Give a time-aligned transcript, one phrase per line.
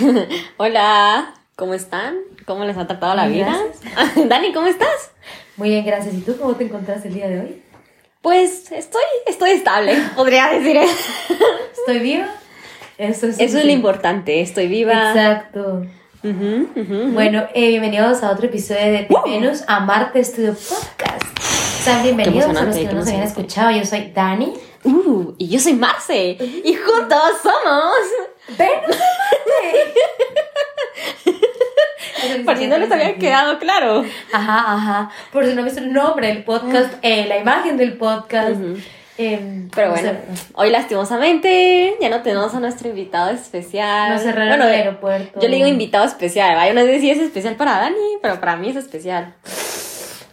[0.56, 1.34] Hola.
[1.56, 2.16] ¿Cómo están?
[2.46, 3.56] ¿Cómo les ha tratado la vida?
[4.26, 5.12] Dani, ¿cómo estás?
[5.56, 6.14] Muy bien, gracias.
[6.14, 7.62] ¿Y tú cómo te encontraste el día de hoy?
[8.22, 10.78] Pues estoy, estoy estable, podría decir.
[11.76, 12.28] ¿Estoy viva?
[12.98, 15.10] Eso es, Eso es lo importante, estoy viva.
[15.10, 15.86] Exacto.
[16.22, 21.38] Bueno, eh, bienvenidos a otro episodio de Venus a Marte Studio Podcast.
[21.82, 23.72] Sean bienvenidos a los que no nos habían escuchado.
[23.72, 24.52] Yo soy Dani.
[24.84, 26.36] Uh, y yo soy Marce.
[26.40, 27.94] Y juntos somos.
[28.58, 28.96] ¡Venus
[32.44, 34.04] Por si no les había quedado claro.
[34.32, 35.10] Ajá, ajá.
[35.32, 38.60] Por si no viste el nombre del podcast, eh, la imagen del podcast.
[39.18, 40.18] Eh, Pero no bueno,
[40.54, 44.10] hoy lastimosamente ya no tenemos a nuestro invitado especial.
[44.10, 45.40] Nos cerraron bueno, el eh, aeropuerto.
[45.40, 46.66] Yo le digo invitado especial, ¿va?
[46.66, 49.34] Yo no sé si es especial para Dani, pero para mí es especial.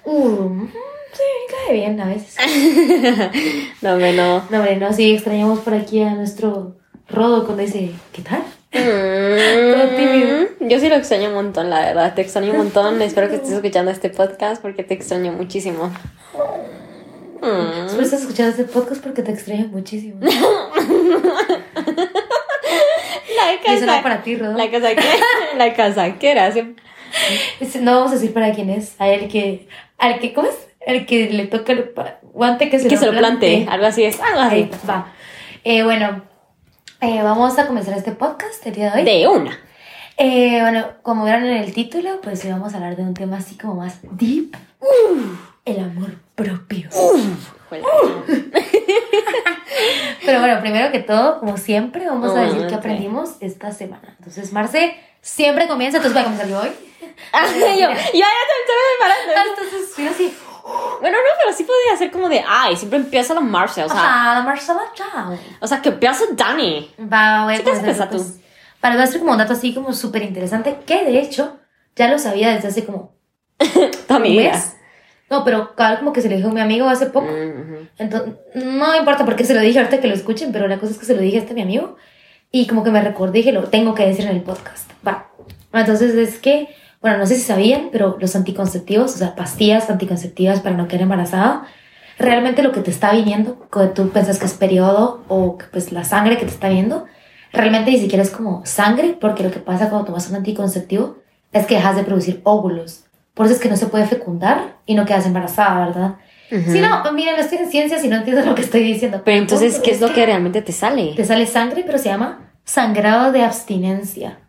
[0.05, 0.67] Uh,
[1.13, 1.23] sí,
[1.67, 2.35] cae bien a veces.
[3.81, 4.43] No, hombre, no.
[4.49, 6.75] No, hombre, no, sí, extrañamos por aquí a nuestro
[7.07, 8.43] Rodo cuando dice, ¿qué tal?
[8.71, 10.47] Mm, tímido.
[10.59, 12.13] Yo sí lo extraño un montón, la verdad.
[12.13, 13.01] Te extraño un montón.
[13.03, 15.91] Espero que estés escuchando este podcast porque te extraño muchísimo.
[17.41, 17.85] Mm.
[17.85, 20.19] Espero estás escuchando este podcast porque te extraño muchísimo.
[23.35, 24.03] La Y eso no casa.
[24.03, 24.53] para ti, Rodo.
[24.57, 25.03] La casaquera.
[25.57, 26.51] La casaquera.
[26.51, 26.75] sí.
[27.59, 28.93] Este, No vamos a decir para quién es.
[28.99, 30.55] A el que, al que, ¿cómo es?
[30.89, 31.91] El que le toca el
[32.33, 33.67] guante que se Que lo se lo plante.
[33.69, 34.19] Algo así es.
[34.19, 34.55] Algo así.
[34.55, 35.13] Ahí va.
[35.63, 36.23] Eh, bueno,
[37.01, 39.05] eh, vamos a comenzar este podcast el día de hoy.
[39.05, 39.59] De una.
[40.17, 43.37] Eh, bueno, como vieron en el título, pues hoy vamos a hablar de un tema
[43.37, 44.55] así como más deep.
[45.65, 46.89] El amor propio.
[47.69, 47.85] Juela.
[50.25, 52.79] Pero bueno, primero que todo, como siempre, vamos a Ah, decir qué ok.
[52.79, 54.15] aprendimos esta semana.
[54.17, 56.69] Entonces, Marce siempre comienza, entonces voy a comenzar yo hoy.
[57.31, 59.51] Ay, yo, yo ya te estoy preparando.
[59.51, 60.33] Entonces, fui así.
[61.01, 63.97] Bueno, no, pero sí podría ser como de, ay, siempre empieza la Marcia, o sea,
[64.33, 65.37] Ajá, Marcela, chao.
[65.61, 66.91] o sea, que empieza Dani.
[67.01, 68.17] Va, a Sí, ¿qué vas a comenzar, empezar tú?
[68.17, 68.39] pues,
[68.79, 71.57] Para a hacer como un dato así como súper interesante, que de hecho
[71.95, 73.13] ya lo sabía desde hace como
[74.21, 74.75] mes.
[75.29, 77.27] No, pero cada como que se lo dijo a mi amigo hace poco.
[77.27, 77.87] Mm.
[77.99, 80.91] Entonces, no importa por qué se lo dije ahorita que lo escuchen, pero la cosa
[80.93, 81.97] es que se lo dije a este mi amigo
[82.51, 84.89] y como que me recordé y dije, lo tengo que decir en el podcast.
[85.07, 85.29] Va.
[85.71, 90.59] Entonces es que, bueno, no sé si sabían, pero los anticonceptivos, o sea, pastillas anticonceptivas
[90.59, 91.65] para no quedar embarazada,
[92.17, 95.91] realmente lo que te está viniendo, cuando tú piensas que es periodo o que pues
[95.91, 97.05] la sangre que te está viendo,
[97.53, 101.17] realmente ni siquiera es como sangre, porque lo que pasa cuando tomas un anticonceptivo
[101.53, 103.05] es que dejas de producir óvulos.
[103.33, 106.15] Por eso es que no se puede fecundar y no quedas embarazada, ¿verdad?
[106.51, 106.71] Ujú.
[106.71, 109.21] Si no, miren, no estoy en ciencias y no entiendo lo que estoy diciendo.
[109.23, 111.13] Pero entonces, Punto ¿qué es lo que realmente te sale?
[111.15, 114.39] Te sale sangre, pero se llama sangrado de abstinencia.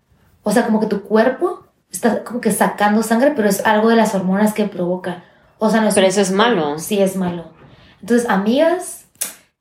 [0.42, 3.96] O sea, como que tu cuerpo está como que sacando sangre, pero es algo de
[3.96, 5.24] las hormonas que provoca.
[5.58, 6.78] O sea, no es Pero eso es malo.
[6.78, 7.52] Sí, es malo.
[8.00, 9.04] Entonces, amigas,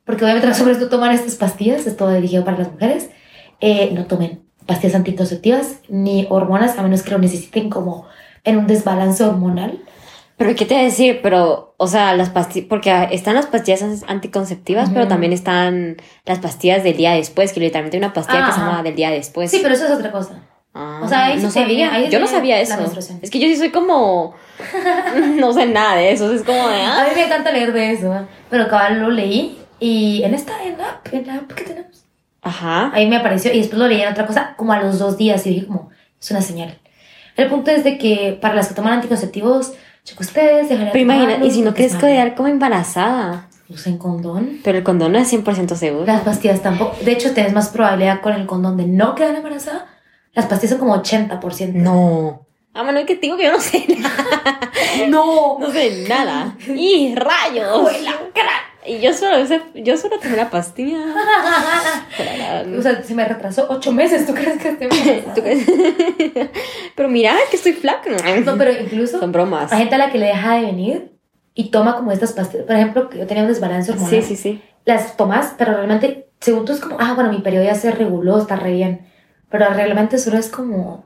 [0.05, 3.09] porque obviamente los hombres no toman estas pastillas, es todo dirigido para las mujeres,
[3.59, 8.05] eh, no tomen pastillas anticonceptivas ni hormonas, a menos que lo necesiten como
[8.43, 9.79] en un desbalance hormonal.
[10.37, 11.19] Pero, ¿qué te voy a decir?
[11.21, 14.93] Pero, o sea, las pastillas, porque están las pastillas anticonceptivas, Ujú.
[14.93, 18.59] pero también están las pastillas del día después, que literalmente hay una pastilla que se
[18.61, 18.69] Ajá.
[18.69, 19.51] llama del día después.
[19.51, 20.39] Sí, pero eso es otra cosa.
[20.73, 21.93] Ah, o sea, ahí no viene- sabía.
[21.93, 22.75] ahí Yo no sabía eso.
[23.21, 24.35] Es que yo sí soy como.
[25.37, 26.31] no sé nada de eso.
[26.31, 26.81] Es como de.
[26.81, 30.77] A mí me encanta leer de eso, pero cabal lo leí y en esta, en
[30.77, 32.03] la app, en la app que tenemos,
[32.41, 32.91] Ajá.
[32.93, 35.45] ahí me apareció y después lo leí en otra cosa como a los dos días
[35.47, 36.77] y dije como, es una señal.
[37.37, 39.71] El punto es de que para las que toman anticonceptivos,
[40.03, 43.47] checo ustedes, Pero imagina, y si no quieres quedar como embarazada.
[43.69, 44.59] Usen condón.
[44.63, 46.05] Pero el condón no es 100% seguro.
[46.05, 46.97] Las pastillas tampoco.
[47.05, 49.85] De hecho, tienes más probabilidad con el condón de no quedar embarazada.
[50.33, 51.73] Las pastillas son como 80%.
[51.73, 52.45] No.
[52.73, 54.25] Ah, bueno, es que tengo que yo no sé nada.
[55.09, 55.57] No.
[55.59, 56.55] No sé nada.
[56.67, 57.91] ¡Y rayos!
[58.85, 59.37] Y yo solo,
[59.75, 60.97] yo solo tomé la pastilla.
[62.77, 64.25] O sea, se me retrasó ocho meses.
[64.25, 64.77] ¿Tú crees que
[65.35, 65.65] crees?
[66.95, 68.09] Pero mira que estoy flaca.
[68.45, 69.71] No, pero incluso Son bromas.
[69.71, 71.11] hay gente a la que le deja de venir
[71.53, 72.65] y toma como estas pastillas.
[72.65, 74.11] Por ejemplo, yo tenía un desbalance hormonal.
[74.11, 74.61] Sí, sí, sí.
[74.85, 78.39] Las tomas, pero realmente, según tú es como, ah, bueno, mi periodo ya se reguló,
[78.39, 79.07] está re bien.
[79.49, 81.03] Pero realmente solo es como,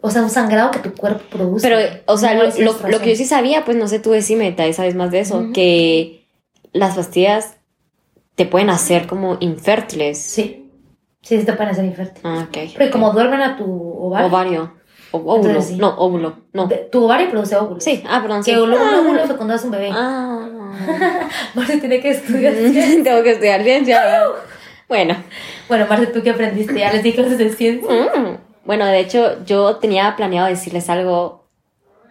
[0.00, 1.68] o sea, un sangrado que tu cuerpo produce.
[1.68, 2.50] Pero, o sea, No lo,
[2.82, 5.10] lo- lo que yo sí sabía, pues no sé tú decime, tal vez sabes más
[5.10, 6.26] de eso, que
[6.72, 7.56] las pastillas
[8.34, 10.18] te pueden hacer como infértiles.
[10.18, 10.70] Sí,
[11.22, 12.22] sí, sí te pueden hacer infértil.
[12.24, 12.58] Ah, ok.
[12.72, 14.78] Porque como duermen a tu ovario, Ovario.
[15.10, 15.36] O- óvulo.
[15.48, 15.76] Entonces, sí.
[15.78, 16.36] No, óvulo.
[16.52, 16.66] No.
[16.66, 17.82] de- tu ovario produce óvulos.
[17.82, 18.44] Sí, ah, perdón.
[18.44, 18.50] sí.
[18.52, 19.00] Que un Ah.
[19.00, 19.90] óvulo fecundas un bebé.
[19.92, 20.46] Ah.
[21.80, 22.52] Tiene que estudiar.
[23.04, 24.02] Tengo que estudiar ciencia.
[24.88, 25.16] Bueno.
[25.68, 26.78] Bueno, Marce, ¿tú qué aprendiste?
[26.78, 27.88] Ya les di clases de ciencia.
[27.90, 28.38] Mm.
[28.64, 31.46] Bueno, de hecho, yo tenía planeado decirles algo.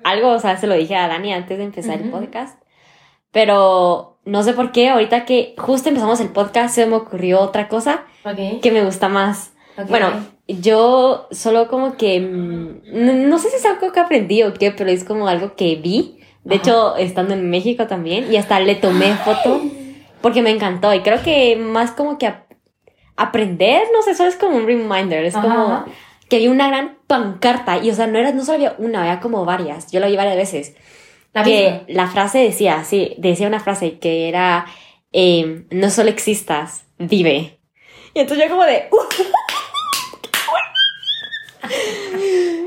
[0.03, 2.19] Algo, o sea, se lo dije a Dani antes de empezar el Ujú.
[2.19, 2.59] podcast.
[3.31, 7.67] Pero no sé por qué, ahorita que justo empezamos el podcast, se me ocurrió otra
[7.67, 8.61] cosa Ok.
[8.61, 9.53] que me gusta más.
[9.77, 9.89] Ok.
[9.89, 10.09] Bueno,
[10.47, 12.19] yo solo como que.
[12.19, 15.55] mm, No, no sé si es algo que aprendí o qué, pero es como algo
[15.55, 16.19] que vi.
[16.43, 16.63] De Ajá.
[16.63, 18.31] hecho, estando en México también.
[18.31, 19.61] Y hasta le tomé foto
[20.21, 20.93] porque me encantó.
[20.93, 22.33] Y creo que más como que
[23.17, 25.25] ap- aprender, no sé, solo es como un reminder.
[25.25, 25.85] Es Ajá, como
[26.29, 27.77] que había una gran pancarta.
[27.77, 29.91] Y o sea, no, era, no solo había una, había como varias.
[29.91, 30.75] Yo lo vi varias veces.
[31.33, 32.03] La que misma.
[32.03, 34.65] la frase decía, sí, decía una frase que era,
[35.13, 37.59] eh, no solo existas, vive.
[38.13, 38.87] Y entonces yo como de...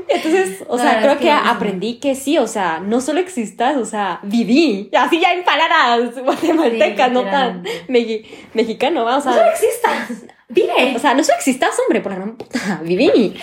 [0.07, 3.85] Entonces, o La sea, creo que aprendí que sí, o sea, no solo existas, o
[3.85, 4.89] sea, viví.
[4.95, 9.13] Así ya en palabras guatemaltecas, Sí, no tan mexi- mexicano, ¿va?
[9.13, 10.25] o No solo sea, existas.
[10.51, 10.95] Vive.
[10.95, 13.35] o sea, no solo existas, hombre, por la gran puta, viví.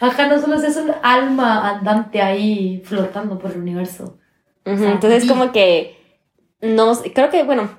[0.00, 4.18] Ajá, no solo es un alma andante ahí flotando por el universo.
[4.66, 5.96] Ujú, sea, Entonces, como que,
[6.60, 7.70] no, creo que, bueno,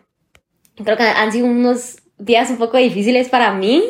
[0.84, 3.84] creo que han sido unos días un poco difíciles para mí.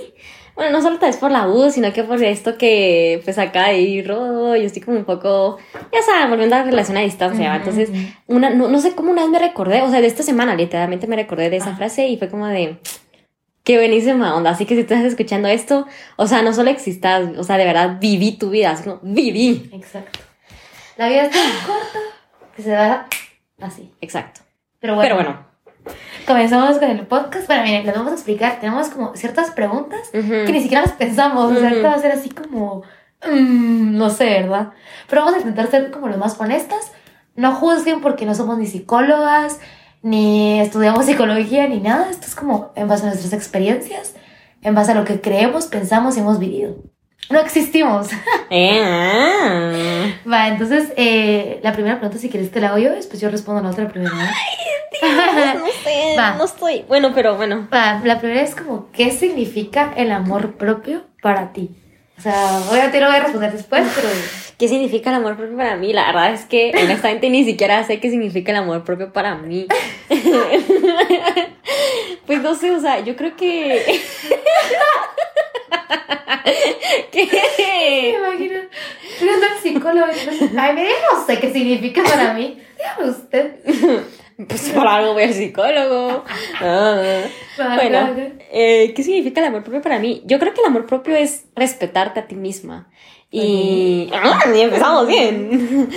[0.54, 3.70] Bueno, no solo tal vez por la U, sino que por esto que, pues acá
[3.70, 5.58] de rodo, yo estoy como un poco,
[5.94, 7.50] ya saben, volviendo a la relación a distancia.
[7.50, 7.56] ¿va?
[7.56, 7.90] Ujú, Entonces,
[8.28, 11.08] una, no, no sé cómo una vez me recordé, o sea, de esta semana literalmente
[11.08, 12.78] me recordé de esa frase y fue como de,
[13.64, 14.52] qué buenísima onda.
[14.52, 17.66] Así que si tú estás escuchando esto, o sea, no solo existas, o sea, de
[17.66, 19.70] verdad viví tu vida, como, viví.
[19.74, 20.20] Exacto.
[20.98, 22.00] La vida es tan corta
[22.56, 23.08] que se da
[23.62, 23.92] así.
[24.02, 24.42] Exacto.
[24.80, 25.46] Pero bueno, Pero bueno.
[26.28, 27.48] comenzamos con el podcast.
[27.48, 28.60] Bueno, miren, les vamos a explicar.
[28.60, 31.52] Tenemos como ciertas preguntas que ni siquiera las pensamos.
[31.52, 32.84] O sea, ahorita va a ser así como.
[33.26, 34.72] mm, no sé, ¿verdad?
[35.08, 36.92] Pero vamos a intentar ser como lo más honestas.
[37.36, 39.60] No juzguen porque no somos ni psicólogas,
[40.02, 42.10] ni estudiamos psicología, ni nada.
[42.10, 44.14] Esto es como en base a nuestras experiencias,
[44.62, 46.76] en base a lo que creemos, pensamos y hemos vivido.
[47.30, 48.10] No existimos.
[48.54, 50.14] Eh.
[50.30, 53.62] Va, entonces, eh, la primera pregunta, si quieres, te la hago yo, después yo respondo
[53.62, 54.14] la otra primero.
[54.14, 54.22] ¿no?
[54.22, 56.36] No sé, Va.
[56.36, 56.84] no estoy.
[56.90, 57.70] Bueno, pero bueno.
[57.74, 61.81] Va, la primera es como, ¿qué significa el amor propio para ti?
[62.22, 64.08] O sea, obviamente lo voy a responder después, pero...
[64.60, 65.92] ¿Qué significa el amor propio para mí?
[65.92, 69.66] La verdad es que honestamente ni siquiera sé qué significa el amor propio para mí.
[72.28, 74.02] pues no sé, o sea, yo creo que.
[76.46, 76.54] Me
[77.10, 78.20] que.
[78.20, 78.60] imagino,
[79.64, 80.06] psicólogo
[80.60, 82.62] ay, mire, no sé qué significa para mí.
[82.78, 83.56] Dígame usted.
[84.48, 86.24] Pues por algo voy al psicólogo.
[86.60, 87.24] Ah.
[87.60, 88.10] Va, Bueno,
[88.52, 90.22] eh, ¿qué significa el amor propio para mí?
[90.26, 92.90] Yo creo que el amor propio es respetarte a ti misma.
[93.32, 94.44] Y, ¡Ah!
[94.54, 95.90] y empezamos bien.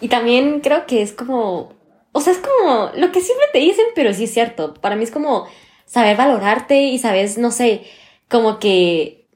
[0.00, 1.72] y también creo que es como,
[2.12, 4.74] o sea, es como lo que siempre te dicen, pero sí es cierto.
[4.74, 5.46] Para mí es como
[5.86, 7.82] saber valorarte y sabes, no sé,
[8.28, 9.26] como que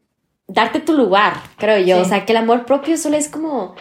[0.46, 1.96] darte tu lugar, creo yo.
[1.96, 2.02] Sí.
[2.02, 3.74] O sea, que el amor propio solo es como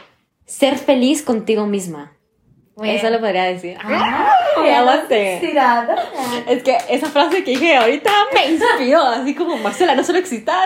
[0.45, 2.13] ser feliz contigo misma.
[2.81, 3.77] Eso lo podría decir.
[3.83, 4.33] Ah,
[5.33, 5.95] inspirada.
[6.47, 10.65] Es que esa frase que dije ahorita me inspiró, así como Marcela, no solo existas,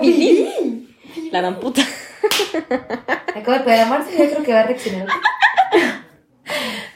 [0.00, 0.86] viví.
[1.32, 1.80] La gran puta.
[3.34, 5.06] Acabo de poder amarse y yo creo que va a reaccionar.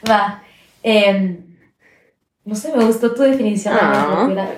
[0.09, 0.43] Va.
[0.83, 1.37] em,
[2.45, 3.73] no sé, me gustó tu definición.
[3.75, 4.15] de amor Ah.
[4.15, 4.49] propio, verdad.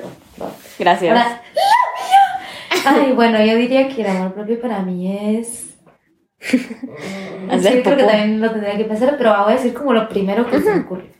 [0.41, 0.51] Va.
[0.79, 1.17] Gracias.
[1.17, 1.41] Ahora,
[2.85, 5.72] Ay, bueno, yo diría que el amor propio para mí es.
[7.49, 10.07] Hacer Sí, creo que también lo tendría que pensar, pero voy a decir como lo
[10.09, 11.11] primero que se me ocurre.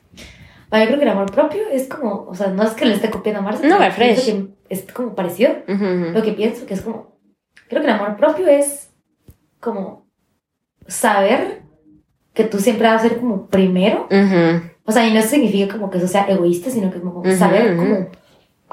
[0.74, 2.95] Va, yo creo que el amor propio es como, o sea, no es que le
[2.95, 5.51] esté copiando a Marcia, No, pienso que es como parecido.
[5.67, 6.12] Ujú, ujú.
[6.13, 7.17] Lo que pienso que es como,
[7.69, 8.89] creo que el amor propio es
[9.59, 10.07] como
[10.88, 11.62] saber
[12.33, 14.07] que tú siempre vas a ser como primero.
[14.09, 14.67] Ujú.
[14.86, 18.07] O sea, y no significa como que eso sea egoísta, sino que como saber como,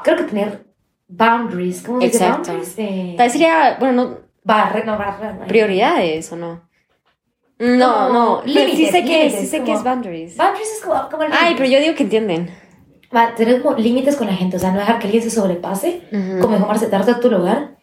[0.03, 0.65] creo que tener
[1.07, 2.51] boundaries, ¿cómo se dice Exacto.
[2.51, 2.75] boundaries?
[2.79, 5.47] Eh, Tal vez sería, bueno, no, barre, no, barre, no.
[5.47, 6.69] prioridades o no.
[7.59, 10.37] No, no, pero sí límites, sé que, sí límites, sé que como- es boundaries.
[10.37, 11.55] Boundaries es como, como Ay, límites.
[11.59, 12.51] pero yo digo que entienden.
[13.15, 16.03] Va, tener como límites con la gente, o sea, no dejar que alguien se sobrepase,
[16.11, 16.41] Ujú.
[16.41, 17.77] como dejar darte a tu lugar.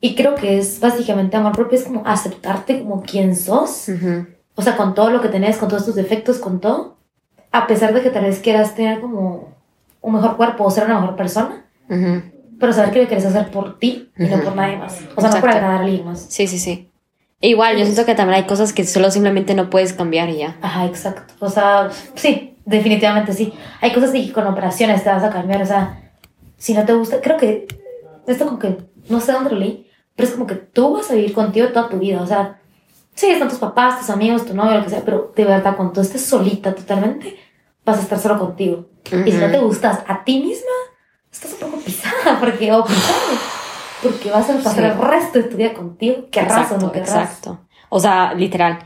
[0.00, 4.26] Y creo que es básicamente amor propio, es como aceptarte como quien sos, Ujú.
[4.56, 6.98] o sea, con todo lo que tenés, con todos tus defectos, con todo,
[7.52, 9.54] a pesar de que tal vez quieras tener como
[10.02, 12.22] un mejor cuerpo o ser una mejor persona, Ujú.
[12.62, 14.92] Pero saber que lo quieres hacer por ti y no por nadie más.
[14.92, 15.48] O sea, no por Exacto.
[15.48, 16.26] agradar a alguien más.
[16.28, 16.88] Sí, sí, sí.
[17.40, 20.36] E igual, yo siento que también hay cosas que solo simplemente no puedes cambiar y
[20.36, 20.56] ya.
[20.62, 21.34] Ajá, exacto.
[21.40, 23.52] O sea, sí, definitivamente sí.
[23.80, 25.60] Hay cosas que con operaciones te vas a cambiar.
[25.60, 26.12] O sea,
[26.56, 27.66] si no te gusta, creo que
[28.28, 28.78] esto como que,
[29.08, 31.88] no sé dónde lo leí, pero es como que tú vas a vivir contigo toda
[31.88, 32.22] tu vida.
[32.22, 32.60] O sea,
[33.16, 35.94] sí, están tus papás, tus amigos, tu novio, lo que sea, pero de verdad, cuando
[35.94, 37.36] tú estés solita totalmente,
[37.84, 38.86] vas a estar solo contigo.
[39.26, 40.70] Y si no te gustas a ti misma,
[41.32, 43.18] estás un poco pisada, porque, o pisado,
[44.02, 44.80] porque vas a pasar Sí.
[44.90, 47.08] el resto de tu vida contigo, querrás o Exacto, no querrás.
[47.10, 47.60] exacto.
[47.88, 48.78] O sea, literal.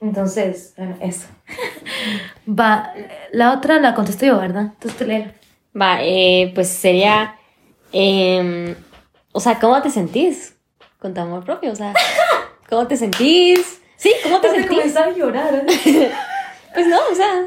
[0.00, 1.26] Entonces, bueno, eso.
[2.48, 2.92] Va,
[3.32, 4.62] la otra la contesto yo, ¿verdad?
[4.74, 5.32] Entonces tú léela.
[5.80, 7.36] Va, eh, pues sería,
[7.92, 8.74] em,
[9.32, 10.54] o sea, ¿cómo te sentís
[10.98, 11.92] con tu amor propio, o sea,
[12.68, 13.80] ¿cómo te sentís?
[13.96, 14.96] Sí, ¿cómo te a sentís?
[14.96, 15.64] a llorar.
[16.74, 17.46] Pues no, o sea,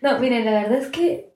[0.00, 1.27] No, miren, la verdad es que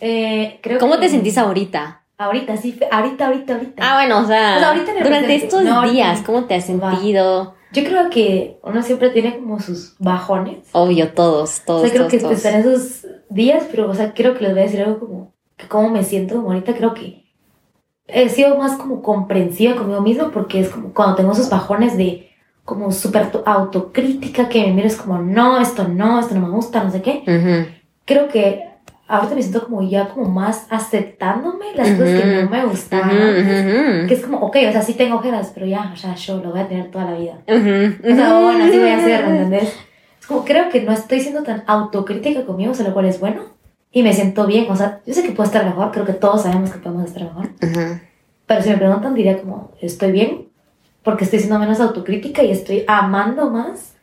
[0.00, 2.02] eh, creo ¿cómo que- te sentís ahorita?
[2.18, 3.82] Ahorita, sí, ahorita, ahorita, ahorita.
[3.82, 7.54] Ah, bueno, o sea, O ahorita durante estos No, días, ¿cómo te has sentido?
[7.72, 10.68] Yo creo que uno siempre tiene como sus bajones.
[10.72, 12.36] Obvio, todos, O todos, sea, creo todos, que todos.
[12.36, 15.66] están esos días, pero, o sea, creo que les voy a decir algo como, que
[15.68, 17.24] cómo me siento como ahorita, creo que
[18.06, 22.28] he sido más como comprensiva conmigo misma, porque es como cuando tengo esos bajones de
[22.64, 26.82] como súper auto- autocrítica, que me mires como, no, esto no, esto no me gusta,
[26.84, 27.22] no sé qué.
[28.04, 28.68] Creo que
[29.10, 33.10] ahorita me siento como ya como más aceptándome las cosas que no me gustaban.
[33.10, 33.64] Antes.
[33.64, 36.38] ujú, Que es como, ok, o sea, sí tengo ojeras, pero ya, o sea, yo
[36.42, 37.38] lo voy a tener toda la vida.
[37.46, 38.12] ujú.
[38.12, 39.76] O sea, bueno, así voy a hacer, ¿me ¿entendés?
[40.20, 43.18] Es como, creo que no estoy siendo tan autocrítica conmigo, o sea, lo cual es
[43.20, 43.42] bueno.
[43.92, 46.42] Y me siento bien, o sea, yo sé que puedo estar mejor, creo que todos
[46.42, 47.48] sabemos que podemos estar mejor.
[48.46, 50.48] Pero si me preguntan, diría como, estoy bien,
[51.02, 53.94] porque estoy siendo menos autocrítica y estoy amando más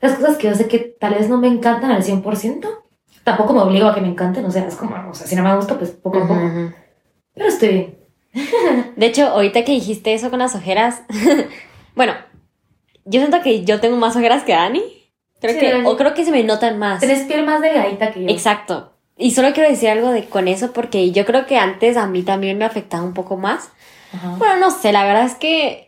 [0.00, 2.66] las cosas que yo sé que tal vez no me encantan al 100%.
[3.24, 5.42] Tampoco me obligo a que me encanten, o sea, es como, o sea, si no
[5.42, 6.40] me gusta, pues poco a poco.
[7.34, 7.98] Pero estoy bien.
[8.96, 11.02] De hecho, ahorita que dijiste eso con las ojeras,
[11.94, 12.14] bueno,
[13.04, 14.82] yo siento que yo tengo más ojeras que Dani.
[15.40, 15.84] Creo Sí, que, Dani.
[15.86, 17.00] o creo que se me notan más.
[17.00, 18.28] Tenés piel más delgadita que yo.
[18.30, 18.92] Exacto.
[19.18, 22.22] Y solo quiero decir algo de con eso porque yo creo que antes a mí
[22.22, 23.70] también me afectaba un poco más.
[24.12, 24.34] Ajá.
[24.38, 25.85] Bueno, no sé, la verdad es que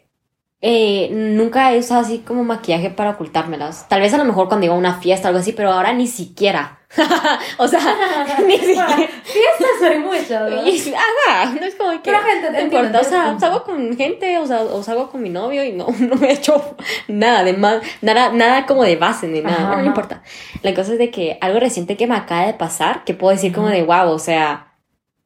[0.61, 3.88] eh, nunca he usado así como maquillaje para ocultármelas.
[3.88, 5.93] Tal vez a lo mejor cuando iba a una fiesta o algo así, pero ahora
[5.93, 6.75] ni siquiera.
[7.59, 7.81] o sea,
[8.47, 8.87] ni siquiera.
[8.97, 10.67] Fiestas soy mucho, ¿no?
[10.67, 11.99] Y- Ajá, no es como que.
[12.11, 13.41] Pero gente, no entiendo, importa, o sea, entiendo.
[13.41, 16.33] salgo con gente, o sea, o salgo con mi novio y no, no me he
[16.33, 16.77] hecho
[17.09, 20.00] nada de más, nada, nada como de base ni nada, Ajá, bueno, no ajá.
[20.00, 20.23] importa.
[20.62, 23.53] La cosa es de que algo reciente que me acaba de pasar, que puedo decir
[23.53, 24.68] como de wow, o sea,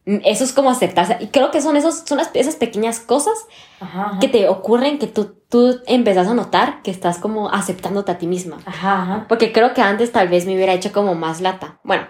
[0.04, 1.16] eso es como aceptarse.
[1.20, 3.34] Y creo que son esos, son las- esas pequeñas cosas
[3.80, 4.18] Ajá, ajá.
[4.20, 8.26] que te ocurren que tú, tú empezás a notar que estás como aceptándote a ti
[8.26, 8.58] misma.
[8.64, 9.26] Ajá.
[9.28, 11.78] Porque creo que antes tal vez me hubiera hecho como más lata.
[11.84, 12.06] Bueno,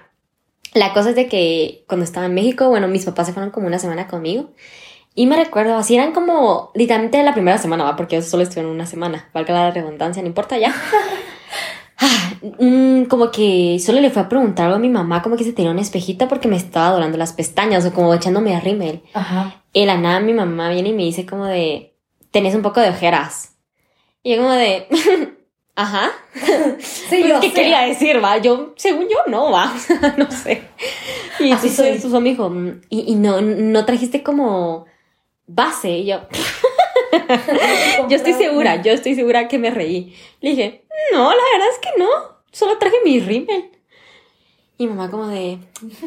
[0.74, 3.66] la cosa es de que cuando estaba en México, bueno, mis papás se fueron como
[3.66, 4.50] una semana conmigo.
[5.14, 7.96] Y me recuerdo, así eran como literalmente la primera semana, ¿va?
[7.96, 9.28] Porque ellos solo estuvieron una semana.
[9.34, 10.74] Valga la redundancia, no importa ya.
[11.98, 15.44] Ah, mm, como que solo le fue a preguntar algo a mi mamá, como que
[15.44, 19.02] se tenía un espejito porque me estaba dorando las pestañas o como echándome a rímel.
[19.14, 19.62] Ajá.
[19.72, 21.94] Y la nada mi mamá viene y me dice como de,
[22.30, 23.54] tenés un poco de ojeras.
[24.22, 24.86] Y yo como de,
[25.76, 26.10] ajá.
[26.80, 27.54] Sí, Pues, yo ¿Qué sé.
[27.54, 28.38] quería decir, va?
[28.38, 29.72] Yo, según yo, no, va.
[30.16, 30.62] no sé.
[31.38, 34.86] Y entonces su me dijo, "Mm, y, y no, no trajiste como
[35.46, 35.90] base.
[35.98, 36.20] Y yo,
[38.08, 40.16] yo estoy segura, yo estoy segura que me reí.
[40.40, 42.08] Le dije, no, la verdad es que no.
[42.50, 43.70] Solo traje mi rímel.
[44.78, 45.58] Y mamá como de,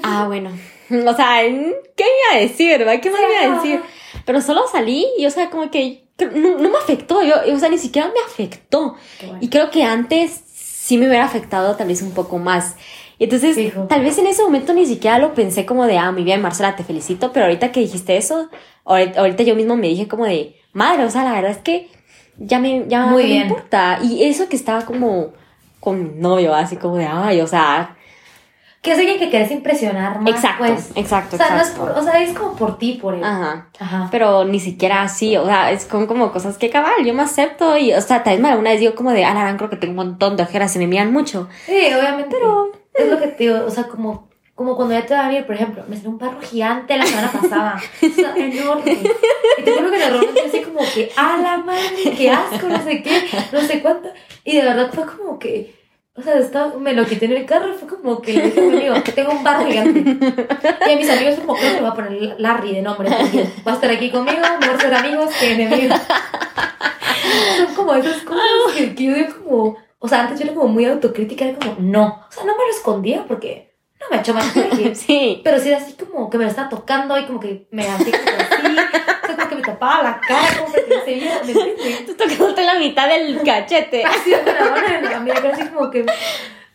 [0.03, 0.51] ah, bueno.
[0.89, 3.01] O sea, ¿qué me iba a decir, va?
[3.01, 3.81] ¿Qué más me iba a decir?
[4.23, 7.23] Pero solo salí y, o sea, como que no, no me afectó.
[7.23, 8.95] Yo, o sea, ni siquiera me afectó.
[9.21, 9.39] Bueno.
[9.41, 12.75] Y creo que antes sí me hubiera afectado tal vez un poco más.
[13.17, 13.87] Y entonces, Fijo.
[13.87, 16.75] tal vez en ese momento ni siquiera lo pensé como de, ah, mi bien, Marcela,
[16.75, 17.31] te felicito.
[17.31, 18.49] Pero ahorita que dijiste eso,
[18.83, 21.89] ahorita, ahorita yo mismo me dije como de, madre, o sea, la verdad es que
[22.37, 23.39] ya me, ya Muy no bien.
[23.43, 23.99] me importa.
[24.03, 25.29] Y eso que estaba como
[25.79, 27.95] con mi novio, así como de, ay, o sea,
[28.81, 30.29] Que es alguien que querés impresionar más.
[30.35, 30.91] exacto, Pues.
[30.95, 31.93] exacto, O sea, no es exacto.
[31.93, 33.23] por, o sea, es como por ti, por él.
[33.23, 33.67] Ajá.
[33.79, 34.07] Ajá.
[34.11, 37.77] Pero ni siquiera así, o sea, es como, como cosas que cabal, yo me acepto
[37.77, 40.07] y, o sea, tal vez alguna vez digo como de, ah, creo que tengo un
[40.09, 41.47] montón de ojeras y me miran mucho.
[41.65, 42.29] Sí, obviamente.
[42.29, 45.27] Pero es lo que te digo, o sea, como, como cuando ya te va a
[45.27, 47.75] venir, por ejemplo, me salió un perro gigante la semana pasada.
[48.01, 48.97] O sea, enorme.
[49.57, 52.81] Y te juro que normalmente yo así como que, a la madre, qué asco, no
[52.81, 54.09] sé qué, no sé cuánto.
[54.45, 55.75] Y de verdad fue como que,
[56.15, 59.03] o sea, estaba, me lo quité en el carro, fue como que le dije a
[59.03, 59.99] que tengo un perro gigante.
[60.87, 63.73] Y a mis amigos como, creo que voy a poner Larry de nombre, porque va
[63.73, 65.99] a estar aquí conmigo, mejor ser amigos que enemigos.
[67.57, 68.41] Son como esas cosas
[68.73, 71.75] que, que yo digo como, o sea, antes yo era como muy autocrítica, era como,
[71.79, 73.74] no, o sea, no me lo escondía porque
[74.05, 74.95] no me ha hecho maquillaje.
[74.95, 75.41] Sí.
[75.43, 77.95] Pero sí era así como que me lo estaba tocando y como que me como
[77.97, 81.41] así, o sea, como que me tapaba la cara, como que se veía.
[82.05, 84.03] Tú tocándote la mitad del cachete.
[84.05, 86.05] Así con la mano en la amiga, así como que,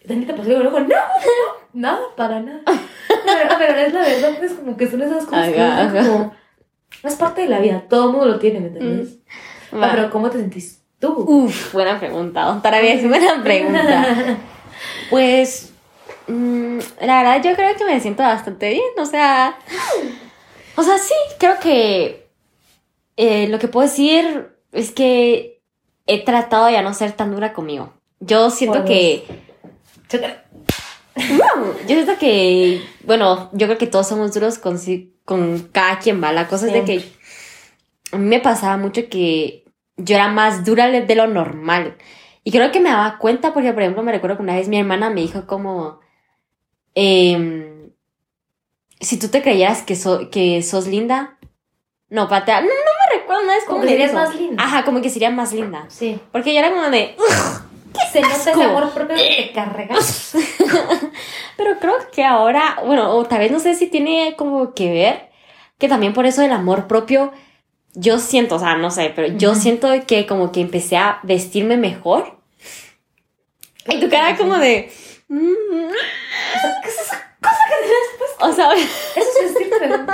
[0.04, 0.94] Danita pasó el ojo, no, no,
[1.72, 2.60] nada, para nada.
[2.66, 6.08] Pero, pero es la verdad, pues como que son esas cosas que Ajá, uno ajá.
[6.08, 6.34] como,
[7.04, 9.18] es parte de la vida, todo el mundo lo tiene, ¿me entiendes?
[9.72, 9.90] Ah, Va.
[9.92, 11.12] pero ¿cómo te sentís tú?
[11.26, 12.48] Uf, buena pregunta.
[12.50, 14.36] Otra vez, buena pregunta.
[15.10, 15.69] Pues,
[16.30, 18.90] mm, la verdad yo creo que me siento bastante bien.
[18.98, 19.58] O sea,
[20.76, 22.28] o sea, sí, creo que
[23.16, 25.60] eh, lo que puedo decir es que
[26.06, 27.92] he tratado de ya no ser tan dura conmigo.
[28.20, 29.24] Yo siento que,
[30.10, 30.18] yo
[31.86, 34.78] siento que, bueno, yo creo que todos somos duros con,
[35.24, 36.32] con cada quien va.
[36.32, 37.04] La cosa es de que
[38.12, 39.64] a mí me pasaba mucho que
[39.96, 41.96] yo era más dura de lo normal.
[42.42, 44.78] Y creo que me daba cuenta porque, por ejemplo, me recuerdo que una vez mi
[44.78, 46.00] hermana me dijo como,
[46.94, 47.90] em,
[49.00, 51.36] si tú te creyeras que, so- que sos linda,
[52.08, 54.62] no, patea, no, no me recuerdo una vez Como que serías más linda.
[54.64, 55.84] Ajá, como que sería más linda.
[55.88, 56.18] Sí.
[56.32, 57.14] Porque yo era como de,
[58.12, 58.62] Se nota ese asco.
[58.62, 60.32] amor propio que te cargas.
[61.56, 65.30] Pero creo que ahora, bueno, o tal vez no sé si tiene como que ver,
[65.78, 67.32] que también por eso del amor propio,
[67.94, 71.76] yo siento, o sea, no sé, pero yo siento que como que empecé a vestirme
[71.76, 72.38] mejor.
[73.88, 74.92] Y tu cara como de...
[75.30, 78.46] ¿Qué es esa cosa que tienes puesto?
[78.46, 78.72] O sea,
[79.16, 80.06] Eso es vestirte mejor.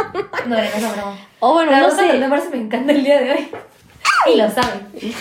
[0.46, 1.18] No, no, no, broma.
[1.40, 2.18] o bueno, La no sé.
[2.18, 3.48] de Marce me encanta el día de hoy.
[4.32, 4.86] Y lo saben.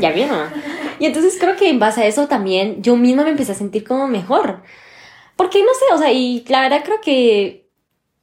[0.00, 0.48] Ya vieron.
[0.98, 3.84] Y entonces creo que en base a eso también yo misma me empecé a sentir
[3.84, 4.62] como mejor.
[5.36, 7.68] Porque no sé, o sea, y la verdad creo que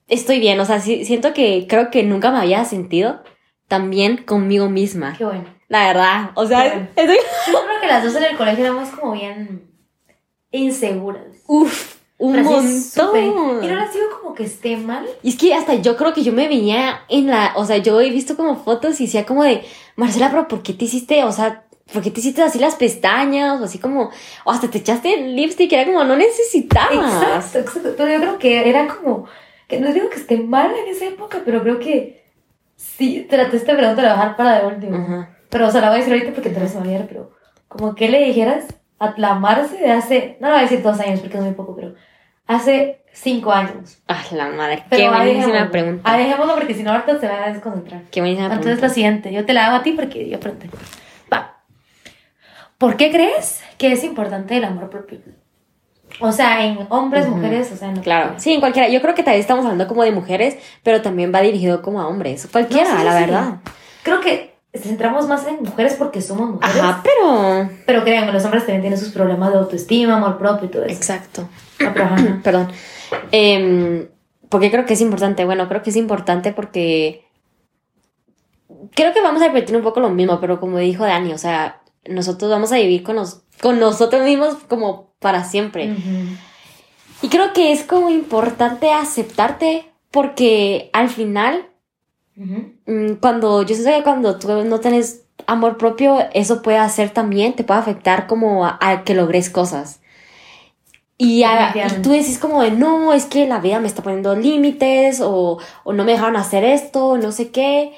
[0.08, 3.24] estoy bien, o sea, sí- siento que creo que nunca me había sentido
[3.70, 5.16] tan bien conmigo misma.
[5.18, 5.46] Qué bueno.
[5.70, 6.88] La verdad, o sea, bueno.
[6.96, 7.18] estoy...
[7.48, 9.72] Yo creo que las dos en el colegio éramos como bien
[10.54, 11.26] inseguras.
[11.48, 13.64] Uf, un Pero montón.
[13.64, 15.06] Y no les digo como que esté mal.
[15.22, 18.00] Y es que hasta yo creo que yo me veía en la, o sea, yo
[18.00, 19.64] he visto como fotos y decía como de,
[19.96, 23.60] Marcela, pero ¿por qué te hiciste, o sea, ¿por qué te hiciste así las pestañas?
[23.60, 24.10] O así como,
[24.46, 26.94] o hasta te echaste el lipstick, era como, no necesitabas.
[26.94, 27.94] Exacto, exacto.
[27.98, 29.26] Pero yo creo que era como.
[29.68, 32.24] Que no digo que esté mal en esa época, pero creo que
[32.76, 34.98] sí, traté esta pregunta de bajar para de último.
[34.98, 35.38] Ajá.
[35.50, 37.32] Pero, o sea, la voy a decir ahorita porque te vas a olvidar, pero
[37.68, 38.66] como que le dijeras
[39.04, 41.54] a la Marce de hace, no la voy a decir dos años porque es muy
[41.54, 41.94] poco, pero
[42.48, 44.00] hace cinco años.
[44.08, 46.12] Ay, la madre, Pero qué buenísima pregunta.
[46.12, 48.02] Ahí dejémoslo porque si no ahorita se va a desconcentrar.
[48.12, 48.94] Qué buenísima Entonces la pregunta.
[48.94, 50.70] siguiente, yo te la hago a ti porque yo pregunté.
[51.32, 51.58] Va.
[52.78, 55.20] ¿Por qué crees que es importante el amor propio?
[56.20, 58.88] O sea, en hombres, mujeres, o sea, en lo Claro, sí, en cualquiera.
[58.88, 62.00] Yo creo que tal vez estamos hablando como de mujeres, pero también va dirigido como
[62.02, 62.48] a hombres.
[62.52, 63.20] Cualquiera, No, sí, la sí.
[63.26, 63.54] verdad.
[64.04, 66.78] Creo que centramos más en mujeres porque somos mujeres.
[66.78, 67.70] Ajá, pero...
[67.86, 70.96] Pero créanme, los hombres también tienen sus problemas de autoestima, amor propio y todo eso.
[70.96, 71.48] Exacto.
[71.80, 72.40] Ah, pero ajá.
[72.44, 72.68] Perdón.
[73.32, 74.08] Em,
[74.50, 75.46] ¿Por qué creo que es importante?
[75.46, 77.26] Bueno, creo que es importante porque
[78.96, 81.82] creo que vamos a repetir un poco lo mismo, pero como dijo Dani, o sea,
[82.08, 85.96] nosotros vamos a vivir con, nos, con nosotros mismos como para siempre.
[87.22, 91.68] Y creo que es como importante aceptarte porque al final,
[92.36, 97.54] Mm, cuando yo sé que cuando tú no tienes amor propio, eso puede hacer también,
[97.54, 100.00] te puede afectar como a, a que logres cosas.
[101.18, 104.36] Y, a- y tú decís como de, no, es que la vida me está poniendo
[104.36, 107.94] límites o, o no me dejaron hacer esto, no sé qué.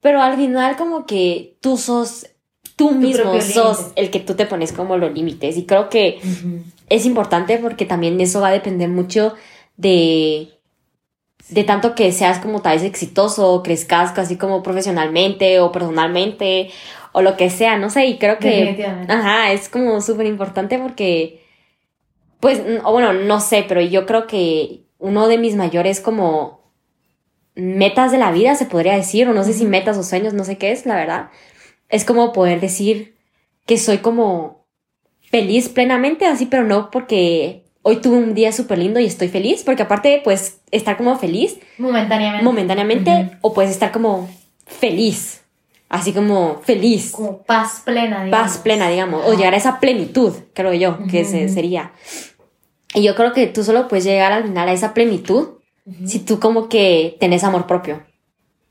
[0.00, 2.26] Pero al final como que tú sos,
[2.76, 4.00] tú mismo sos límite.
[4.02, 5.56] el que tú te pones como los límites.
[5.56, 6.62] Y creo que Ujú.
[6.88, 9.34] es importante porque también eso va a depender mucho
[9.76, 10.53] de,
[11.48, 16.70] de tanto que seas como tal vez exitoso, crezcas así como profesionalmente o personalmente
[17.12, 21.44] o lo que sea, no sé, y creo que, ajá, es como súper importante porque,
[22.40, 26.72] pues, o bueno, no sé, pero yo creo que uno de mis mayores como
[27.54, 30.42] metas de la vida, se podría decir, o no sé si metas o sueños, no
[30.42, 31.30] sé qué es, la verdad,
[31.88, 33.14] es como poder decir
[33.64, 34.66] que soy como
[35.20, 39.62] feliz plenamente, así, pero no porque hoy tuve un día súper lindo y estoy feliz,
[39.64, 42.44] porque aparte, pues, estar como feliz Momentáneamente.
[42.44, 43.30] momentáneamente, Ujú.
[43.42, 44.28] o puedes estar como
[44.66, 45.42] feliz,
[45.88, 48.30] así como feliz, Como paz plena, digamos.
[48.50, 49.36] paz plena, digamos, o Ajá.
[49.36, 51.54] llegar a esa plenitud, creo yo, que Ujú, se- ujú.
[51.54, 51.92] sería.
[52.94, 56.06] Y yo creo que tú solo puedes llegar al final a esa plenitud Ujú.
[56.08, 58.02] si tú como que tenés amor propio,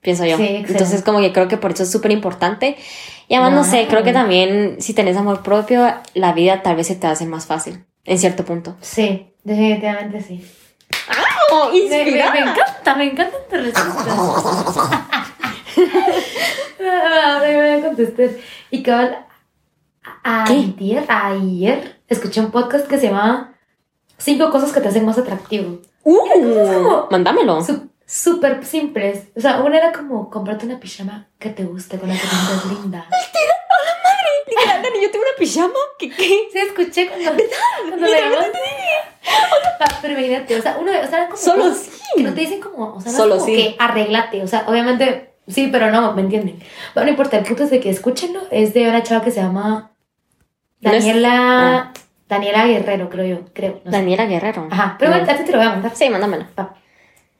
[0.01, 0.37] pienso yo.
[0.37, 0.63] Sí.
[0.67, 2.77] Entonces como que creo que por eso es súper importante.
[3.27, 6.87] Y además, no sé, creo que también si tenés amor propio, la vida tal vez
[6.87, 8.75] se te hace más fácil, en cierto punto.
[8.81, 10.45] Sí, definitivamente sí.
[11.51, 14.07] ¡Oh, Me, me- me encanta, me encantan tus respuestas.
[16.79, 18.29] Ahora me voy a contestar.
[18.71, 19.25] Y cabal,
[20.23, 23.53] ayer, ayer, escuché un podcast que se llama
[24.17, 25.79] Cinco cosas que te hacen más atractivo.
[26.03, 27.07] ¡Uh!
[27.11, 27.63] Mándamelo.
[27.63, 29.27] Su- Súper simples.
[29.35, 32.27] O sea, una era como comprarte una pijama que te guste, con la que te
[32.27, 33.07] sientas linda.
[34.47, 35.73] Literal, Dani, yo tengo una pijama.
[35.99, 36.09] ¿Qué?
[36.09, 36.47] qué?
[36.51, 37.43] Sí, escuché cuando,
[37.89, 38.59] cuando me llamaste.
[39.79, 41.89] Ah, Pero imagínate, o sea, uno, o sea, como Solo sí.
[42.15, 43.61] que no te dicen como, o sea, no Solo es como sí.
[43.63, 46.59] que arreglate, o sea, obviamente sí, pero no, ¿me entienden?
[46.93, 49.41] Bueno, no importa, el punto es de que escúchenlo, es de una chava que se
[49.41, 49.91] llama
[50.81, 51.93] No es- Daniela,
[52.27, 53.81] Daniela Guerrero, creo yo, creo.
[53.85, 53.97] no sé.
[53.97, 54.67] Daniela Guerrero.
[54.71, 55.23] Ajá, pero No.
[55.23, 55.95] a ti te lo voy a mandar.
[55.95, 56.45] Sí, mándamelo.
[56.59, 56.75] Va.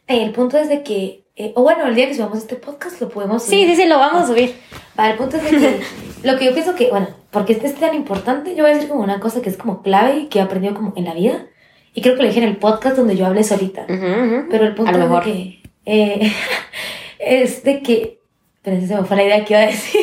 [0.08, 3.10] El punto es de que, eh, o bueno, el día que subamos este podcast lo
[3.10, 3.76] podemos Sí, subir.
[3.76, 4.56] sí, sí, lo vamos a subir.
[5.00, 5.80] Va, el punto es de que
[6.24, 8.89] lo que yo pienso que, bueno, porque este es tan importante, yo voy a decir
[8.89, 11.48] como una cosa que es como clave y que he aprendido como en la vida.
[11.96, 13.86] Y creo que lo dije en el podcast donde yo hablé solita.
[13.89, 14.48] Ujú, ujú.
[14.50, 15.24] Pero el punto A lo es de mejor.
[15.24, 16.32] que, eh,
[17.19, 18.19] es de que
[18.62, 20.02] pero se me fue la idea que iba a decir.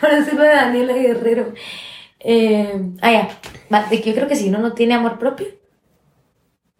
[0.00, 1.52] Para decirlo de Daniela Guerrero.
[2.20, 3.28] Eh, ah, ya.
[3.72, 5.48] Va, De que yo creo que si uno no tiene amor propio,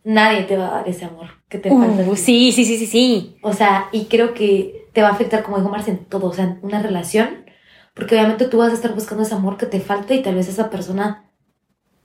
[0.05, 2.03] nadie te va a dar ese amor que te falta.
[2.03, 3.37] Uh, sí, sí, sí, sí, sí.
[3.43, 6.29] O sea, y creo que te va a afectar, como dijo Marce, en todo.
[6.29, 7.43] O sea, en una relación.
[7.95, 10.49] Porque obviamente tú vas a estar buscando ese amor que te falta y tal vez
[10.49, 11.25] esa persona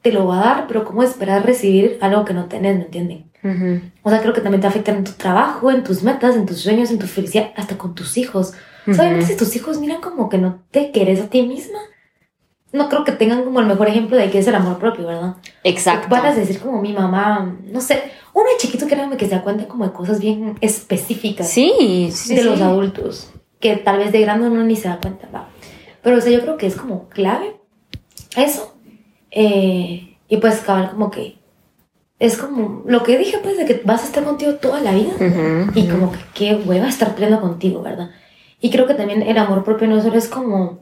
[0.02, 2.78] te lo va a dar, pero ¿cómo esperar recibir algo que no tenés?
[2.78, 3.32] ¿Me entienden?
[3.44, 3.82] Ujú.
[4.04, 6.60] O sea, creo que también te afecta en tu trabajo, en tus metas, en tus
[6.60, 8.54] sueños, en tu felicidad, hasta con tus hijos.
[8.86, 11.80] O sea, obviamente si tus hijos miran como que no te querés a ti misma,
[12.74, 15.36] no creo que tengan como el mejor ejemplo de qué es el amor propio, ¿verdad?
[15.64, 16.08] Exacto.
[16.10, 18.04] Van a decir como mi mamá, no sé,
[18.34, 22.36] uno de chiquito créanme que se da cuenta como de cosas bien específicas Sí, sí,
[22.36, 22.48] de sí.
[22.48, 25.48] los adultos, que tal vez de grande uno ni se da cuenta, ¿va?
[26.04, 27.56] Pero, o sea, yo creo que es como clave
[28.36, 28.76] eso.
[29.32, 31.38] Eh, y pues, cabal, como que
[32.20, 35.14] es como lo que dije, pues, de que vas a estar contigo toda la vida.
[35.16, 38.10] Ujú, Y como que qué hueva estar peleando contigo, ¿verdad?
[38.60, 40.80] Y creo que también el amor propio no solo es como,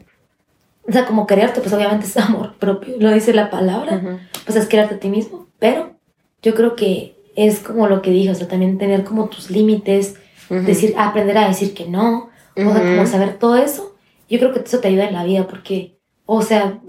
[0.87, 4.19] o sea, como quererte, pues obviamente es amor propio, lo dice la palabra, Ujú.
[4.45, 5.91] pues es quererte a ti mismo, pero
[6.41, 10.15] yo creo que es como lo que dije, o sea, también tener como tus límites,
[10.49, 10.61] Ujú.
[10.61, 13.95] decir, aprender a decir que no, o sea, como saber todo eso,
[14.29, 16.79] yo creo que eso te ayuda en la vida, porque, o sea,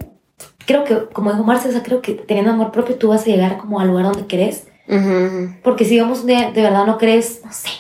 [0.67, 3.27] creo que, como dijo Marcia, o sea, creo que teniendo amor propio tú vas a
[3.27, 4.23] llegar como al lugar donde
[4.89, 5.55] ujú.
[5.63, 7.71] porque si un día de verdad no crees, no sé,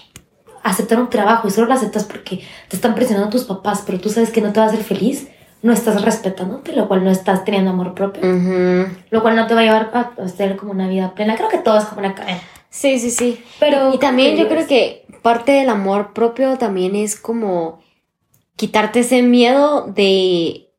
[0.62, 4.08] aceptar un trabajo y solo lo aceptas porque te están presionando tus papás, pero tú
[4.08, 5.28] sabes que no te va a hacer feliz,
[5.62, 8.22] no estás respetándote, lo cual no estás teniendo amor propio,
[9.10, 11.36] lo cual no te va a llevar a, tener como una vida plena.
[11.36, 12.40] Creo que todo es como una cadena.
[12.70, 13.44] Sí, sí, sí.
[13.58, 17.80] Pero Y también ¿cómo yo creo que parte del amor propio también es como
[18.56, 20.70] quitarte ese miedo de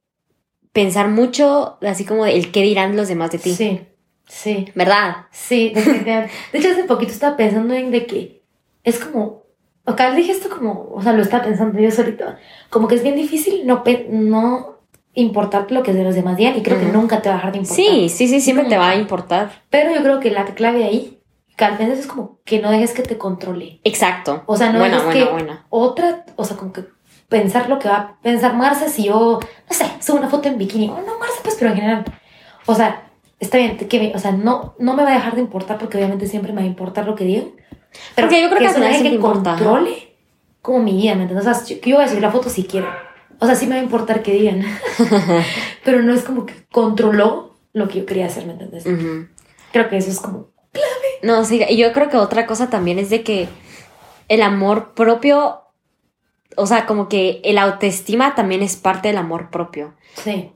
[0.74, 3.56] pensar mucho, así como de el qué dirán los demás de ti.
[3.56, 3.82] Sí,
[4.28, 4.72] sí.
[4.76, 5.26] ¿Verdad?
[5.32, 6.34] Sí, definitivamente.
[6.52, 8.44] De hecho, hace poquito estaba pensando en de que
[8.84, 9.47] es como,
[9.88, 12.38] acá dije esto como, o sea, lo estaba pensando yo solita,
[12.70, 14.78] como que es bien difícil no, no
[15.14, 17.54] importarte lo que de los demás digan y creo que nunca te va a dejar
[17.54, 17.86] de importar.
[17.86, 19.64] Sí, sí, sí, siempre te va a importar.
[19.70, 21.20] Pero yo creo que la clave ahí,
[21.56, 23.80] que al menos es como que no dejes que te controle.
[23.84, 24.44] Exacto.
[24.46, 25.66] O sea, no buena, dejes buena, que buena.
[25.70, 26.86] otra, o sea, como que
[27.30, 30.58] pensar lo que va a pensar Marce si yo, no sé, subo una foto en
[30.58, 30.90] bikini.
[30.90, 32.06] Oh, no, Marce, pues, pero en general.
[32.66, 33.07] O sea,
[33.40, 35.98] está bien, que me- o sea, no, no me va a dejar de importar porque
[35.98, 37.52] obviamente siempre me va a importar lo que digan.
[38.16, 40.16] Pero Porque yo creo que no final deje que importa, controle
[40.62, 41.48] como mi vida, ¿me entiendes?
[41.48, 42.88] O sea, yo, que yo voy a subir la foto si quiero.
[43.40, 44.64] O sea, sí me va a importar que digan.
[45.84, 48.86] pero no es como que controló lo que yo quería hacer, ¿me entiendes?
[48.86, 49.28] Ujú.
[49.72, 50.48] Creo que eso es como
[51.22, 53.48] No, sí, y yo creo que otra cosa también es de que
[54.28, 55.62] el amor propio,
[56.56, 60.52] o sea, como que el autoestima también es parte del amor propio, Sí,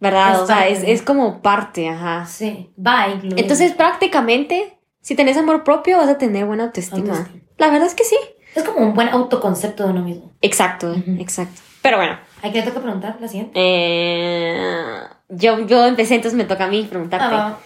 [0.00, 0.34] ¿verdad?
[0.34, 2.26] Es o sea, es, es como parte, ajá.
[2.26, 3.36] sí, va incluido.
[3.38, 7.10] Entonces, prácticamente, si tenés amor propio, vas a tener buena autoestima.
[7.12, 7.42] Autoestima.
[7.58, 8.16] La verdad es que sí.
[8.54, 10.32] es como un buen autoconcepto de uno mismo.
[10.40, 11.60] Exacto, exacto.
[11.82, 13.16] Pero bueno, ¿A quién le toca preguntar?
[13.20, 13.52] La siguiente.
[13.54, 17.26] eh, yo, yo empecé, entonces me toca a mí preguntarte.
[17.36, 17.58] Ah,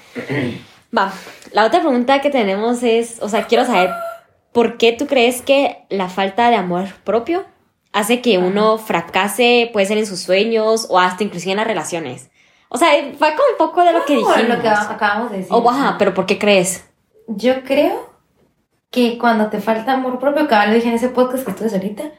[0.96, 1.12] Va,
[1.52, 3.90] la otra pregunta que tenemos es, o sea, quiero saber,
[4.52, 7.44] ¿por qué tú crees que la falta de amor propio
[7.94, 12.28] hace que uno fracase, puede ser en sus sueños o hasta inclusive en las relaciones?
[12.68, 12.88] O sea,
[13.22, 14.48] va como un poco de lo que dijimos.
[14.48, 15.52] lo que acabamos de decir.
[15.54, 16.84] O ajá, pero ¿por qué crees?
[17.28, 18.12] Yo creo
[18.90, 22.10] que cuando te falta amor propio, que lo dije en ese podcast que estuve ahorita,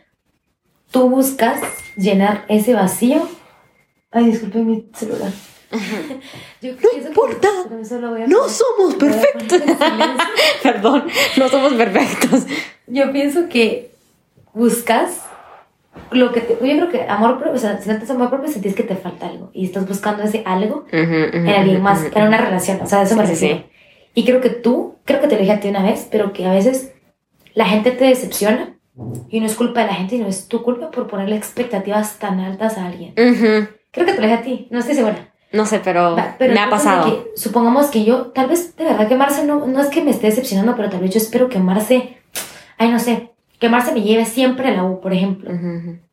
[0.92, 1.60] tú buscas
[1.98, 3.28] llenar ese vacío.
[4.12, 5.32] Ay, disculpen mi celular.
[6.62, 7.50] Yo creo que eso importa.
[7.50, 9.62] a No somos perfectos.
[10.64, 12.46] Perdón, no somos perfectos.
[12.88, 13.92] Yo pienso que
[14.54, 15.25] buscas
[16.12, 16.54] lo que te.
[16.54, 18.96] Yo creo que amor propio, o sea, si no tienes amor propio, sentís que te
[18.96, 23.02] falta algo y estás buscando ese algo en alguien más, en una relación, o sea,
[23.04, 23.70] eso me Sí, sí, refiero.
[24.14, 26.46] Y creo que tú, creo que te lo dije a ti una vez, pero que
[26.46, 26.94] a veces
[27.54, 28.78] la gente te decepciona
[29.30, 32.40] y no es culpa de la gente, sino es tu culpa por ponerle expectativas tan
[32.40, 33.14] altas a alguien.
[33.16, 35.32] Creo que te lo dije a ti, no estoy segura.
[35.52, 37.06] No sé, pero, Va, pero me ha pasado.
[37.06, 40.12] que supongamos que yo, tal vez de verdad que Marce no, no es que me
[40.12, 42.18] esté decepcionando, pero tal vez yo espero que Marce,
[42.78, 45.52] ay, no sé, que Marce me lleve siempre a la U, por ejemplo.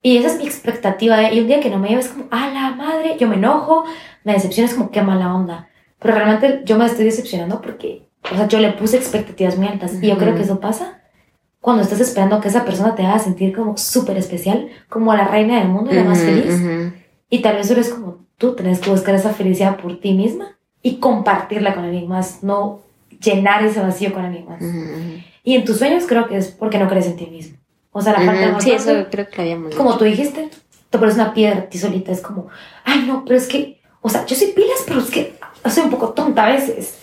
[0.02, 1.22] Y esa es mi expectativa.
[1.22, 1.34] ¿eh?
[1.34, 3.84] Y un día que no me lleves como, a la madre, yo me enojo,
[4.24, 5.68] me decepciona, es como, qué mala onda.
[5.98, 10.02] Pero realmente yo me estoy decepcionando porque, o sea, yo le puse expectativas muy altas.
[10.02, 11.02] Y yo creo que eso pasa
[11.62, 15.60] cuando estás esperando que esa persona te haga sentir como súper especial, como la reina
[15.60, 16.60] del mundo y la más feliz.
[17.30, 20.96] Y tal vez eres como tú, tenés que buscar esa felicidad por ti misma y
[20.96, 22.80] compartirla con alguien más, no
[23.22, 24.60] llenar ese vacío con alguien más.
[25.44, 27.58] Y en tus sueños creo que es porque no crees en ti mismo.
[27.90, 30.04] O sea, la falta de Ujú, amor Sí, eso creo que lo habíamos como tú
[30.04, 30.50] dijiste,
[30.88, 32.12] te pones una piedra a ti solita.
[32.12, 32.48] Es como,
[32.84, 35.34] ay, no, pero es que, o sea, yo soy pilas, pero es que
[35.68, 36.98] soy un poco tonta a veces.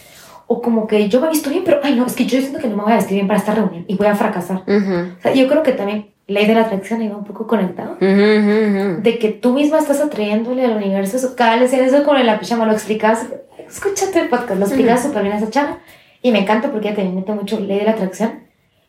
[0.47, 2.59] O como que yo me he visto bien, pero ay, no, es que yo siento
[2.59, 4.63] que no me voy a vestir bien para esta reunión y voy a fracasar.
[4.65, 5.13] Ujú.
[5.19, 7.93] O sea, yo creo que también ley de la atracción va un poco conectado.
[7.93, 9.01] Ujú, ujú, ujú.
[9.01, 11.35] De que tú misma estás atrayéndole al universo.
[11.35, 13.25] Cada vez decían eso con la pijama, lo explicabas.
[13.67, 15.79] Escúchate el podcast, lo explicabas súper bien a esa chava.
[16.21, 18.43] Y me encanta porque ella te mete mucho ley de la atracción.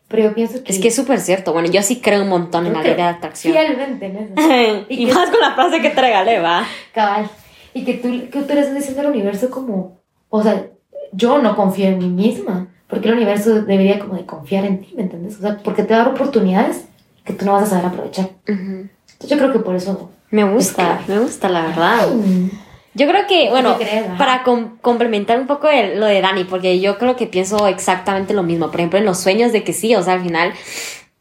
[0.09, 0.73] Pero yo pienso que.
[0.73, 1.53] Es que es súper cierto.
[1.53, 3.55] Bueno, yo sí creo un montón en la ley de atracción.
[3.55, 4.87] Fielmente en eso.
[4.89, 6.65] y Y más con la frase que te regalé, va.
[6.93, 7.31] Cabal.
[7.75, 10.67] Y que tú, que tú le estás diciendo al universo como, o sea,
[11.13, 14.93] yo no confío en mí misma, porque el universo debería como de confiar en ti,
[14.97, 15.39] ¿me entiendes?
[15.39, 16.87] O sea, porque te da oportunidades
[17.25, 18.31] que tú no vas a saber aprovechar.
[18.49, 18.89] Ujú.
[19.13, 20.11] Entonces yo creo que por eso...
[20.31, 22.09] Me gusta, Es que- me gusta, la verdad.
[22.13, 22.49] Mm,
[22.95, 23.79] Yo creo que, bueno,
[24.19, 28.35] para com- complementar un poco el- lo de Dani, porque yo creo que pienso exactamente
[28.35, 28.71] lo mismo.
[28.71, 30.53] Por ejemplo, en los sueños de que sí, o sea, al final,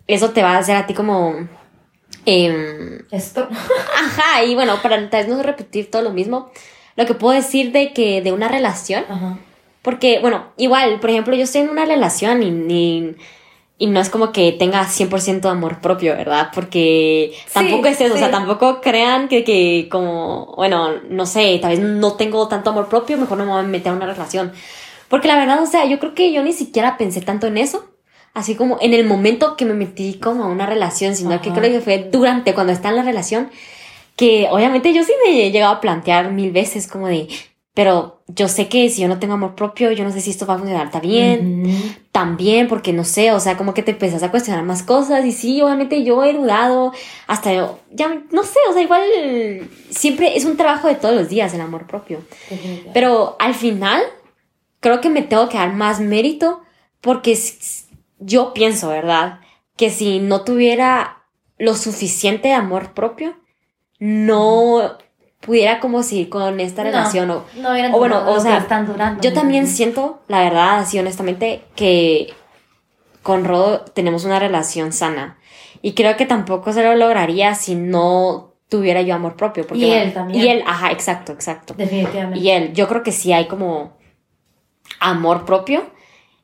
[0.08, 1.48] eso te va a hacer a ti como.
[2.26, 3.48] em, Esto.
[3.96, 6.52] ajá, y bueno, para tal vez no repetir todo lo mismo,
[6.96, 9.38] lo que puedo decir de que de una relación, Ajá.
[9.82, 13.16] porque, bueno, igual, por ejemplo, yo estoy en una relación y, ni-
[13.82, 16.50] y no es como que tenga 100% amor propio, ¿verdad?
[16.54, 21.72] Porque tampoco es eso, o sea, tampoco crean que, que como, bueno, no sé, tal
[21.72, 24.52] vez no tengo tanto amor propio, mejor no me voy a meter a una relación.
[25.08, 27.90] Porque la verdad, o sea, yo creo que yo ni siquiera pensé tanto en eso.
[28.34, 31.72] Así como en el momento que me metí como a una relación, sino que creo
[31.72, 33.50] que fue durante cuando está en la relación,
[34.18, 37.30] que obviamente yo sí me he llegado a plantear mil veces como de,
[37.80, 40.46] pero yo sé que si yo no tengo amor propio, yo no sé si esto
[40.46, 44.22] va a funcionar tan bien, también, porque no sé, o sea, como que te empezás
[44.22, 46.92] a cuestionar más cosas y sí, obviamente yo he dudado,
[47.26, 49.02] hasta yo, ya, no sé, o sea, igual
[49.92, 52.22] siempre es un trabajo de todos los días el amor propio.
[52.94, 54.02] Pero al final,
[54.82, 56.60] creo que me tengo que dar más mérito
[57.00, 57.40] porque
[58.20, 59.40] yo pienso, ¿verdad?
[59.78, 61.24] Que si no tuviera
[61.58, 63.38] lo suficiente de amor propio,
[64.00, 64.98] no
[65.42, 68.86] pudiera como seguir con esta No, relación o no hubieran o bueno, o sea, están
[68.86, 69.22] durando.
[69.22, 72.34] yo ¿me también siento, la verdad, así honestamente, que
[73.24, 75.38] con Rodo tenemos una relación sana.
[75.82, 79.66] Y creo que tampoco se lo lograría si no tuviera yo amor propio.
[79.66, 80.44] Porque Y él también.
[80.44, 81.74] Y él, ajá, exacto, exacto.
[81.78, 82.40] Definitivamente.
[82.40, 83.98] Y él, yo creo que sí hay como
[85.00, 85.84] amor propio.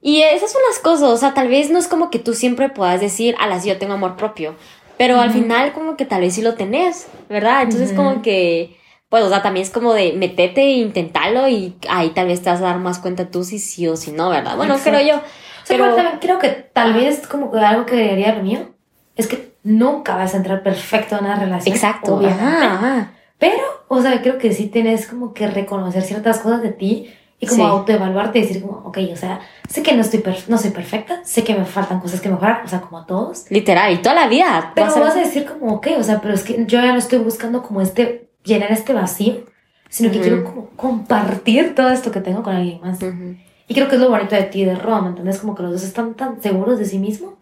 [0.01, 2.69] Y esas son las cosas, o sea, tal vez no es como que tú siempre
[2.69, 4.55] puedas decir, a las yo tengo amor propio.
[4.97, 7.63] Pero al final como que tal vez sí lo tenés, ¿verdad?
[7.63, 7.97] Entonces Ujú.
[7.97, 8.77] como que,
[9.15, 12.49] pues, o sea, también es como de metete e intentarlo y ahí tal vez te
[12.49, 14.57] vas a dar más cuenta tú si sí o si no, ¿verdad?
[14.57, 14.97] Bueno, Exacto.
[14.99, 15.17] creo yo.
[15.19, 18.71] O sea, Pero- creo que tal vez como que algo que debería lo mío
[19.15, 21.73] es que nunca vas a entrar perfecto en una relación.
[21.73, 22.15] Exacto.
[22.17, 22.43] obviamente.
[22.45, 23.11] Ajá, ajá.
[23.39, 27.47] Pero, o sea, creo que sí tienes como que reconocer ciertas cosas de ti y
[27.47, 27.69] como Sí.
[27.69, 31.43] autoevaluarte y decir como, ok, o sea, sé que no estoy no soy perfecta, sé
[31.43, 33.49] que me faltan cosas que mejorar, o sea, como a todos.
[33.49, 34.71] Literal, y toda la vida.
[34.75, 36.91] Pero va a vas a decir como, ok, o sea, pero es que yo ya
[36.91, 39.43] no estoy buscando como este, llenar este vacío,
[39.89, 40.27] sino que Ujú.
[40.27, 43.01] quiero como compartir todo esto que tengo con alguien más.
[43.01, 43.35] Ujú.
[43.67, 45.39] Y creo que es lo bonito de ti y de Roa, ¿me entiendes?
[45.39, 47.33] Como que los dos están tan seguros de sí mismos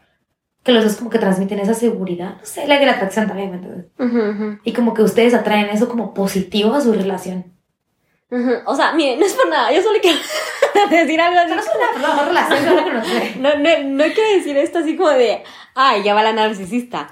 [0.64, 2.38] que los dos como que transmiten esa seguridad.
[2.40, 3.88] No sé, la de la atracción también, ¿me entiendes?
[4.00, 4.60] Ujú, ujú.
[4.64, 7.52] Y como que ustedes atraen eso como positivo a su relación.
[8.32, 8.52] Ujú.
[8.66, 10.18] O sea, mire, no es por nada, yo solo quiero
[10.90, 11.54] decir algo así.
[11.54, 13.02] No es una no, relación, no.
[13.42, 15.44] No, no, no quiero decir esto así como de,
[15.76, 17.10] ay, ya va la narcisista.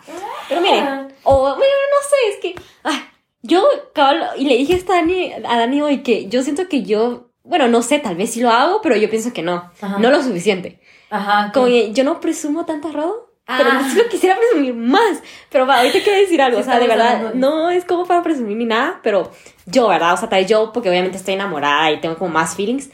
[0.47, 1.07] Pero mire, Ah.
[1.23, 3.01] o bueno, no sé, es que, ay,
[3.41, 7.29] yo, cabal, y le dije a Dani, a Dani hoy que yo siento que yo,
[7.43, 9.97] bueno, no sé, tal vez sí lo hago, pero yo pienso que no, Ajá.
[9.99, 10.79] no lo suficiente.
[11.09, 11.51] Ajá.
[11.53, 13.27] Como que yo no presumo tanto rodo.
[13.57, 13.85] Pero Ah.
[13.91, 15.21] sí lo quisiera presumir más.
[15.49, 16.59] Pero va, ahorita quiero decir algo.
[16.59, 19.29] O sea, de verdad, no es como para presumir ni nada, pero
[19.65, 20.13] yo, ¿verdad?
[20.13, 22.89] O sea, tal vez yo, porque obviamente estoy enamorada y tengo como más feelings.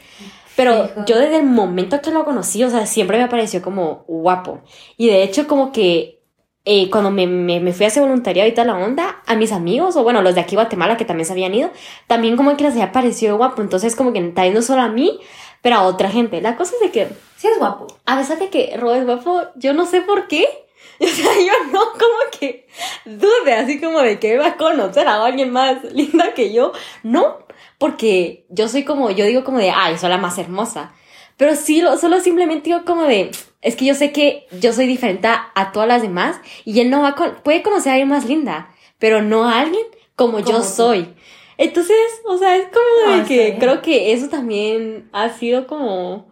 [0.56, 4.60] Pero yo desde el momento que lo conocí, o sea, siempre me pareció como guapo.
[4.96, 6.17] Y de hecho, como que
[6.64, 9.52] eh, cuando me, me, me fui a hacer voluntariado y toda la onda, a mis
[9.52, 11.70] amigos, o bueno, los de aquí Guatemala que también se habían ido,
[12.06, 13.62] también como que les había parecido guapo.
[13.62, 15.20] Entonces, como que tal vez no solo a mí,
[15.62, 16.40] pero a otra gente.
[16.40, 17.86] La cosa es de que Sí es guapo.
[18.04, 20.44] a pesar de que Rob es guapo, yo no sé por qué.
[21.00, 22.66] O sea, yo no como que
[23.04, 26.72] dude así como de que va a conocer a alguien más linda que yo.
[27.04, 27.38] No,
[27.78, 30.92] porque yo soy como, yo digo como de, ay, soy la más hermosa.
[31.36, 33.30] Pero sí, lo, solo simplemente digo como de,
[33.62, 37.02] es que yo sé que yo soy diferente a, todas las demás y él no
[37.02, 39.82] va a, con- puede conocer a alguien más linda, pero no a alguien
[40.16, 40.64] como, yo Como tú.
[40.64, 41.14] soy.
[41.56, 43.58] Entonces, o sea, es como de Ah, que bien.
[43.58, 46.28] creo que eso también ha sido como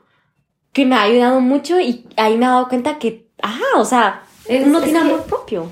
[0.73, 4.23] que me ha ayudado mucho y ahí me he dado cuenta que, ajá, o sea,
[4.47, 5.69] Es- uno es tiene que- amor propio.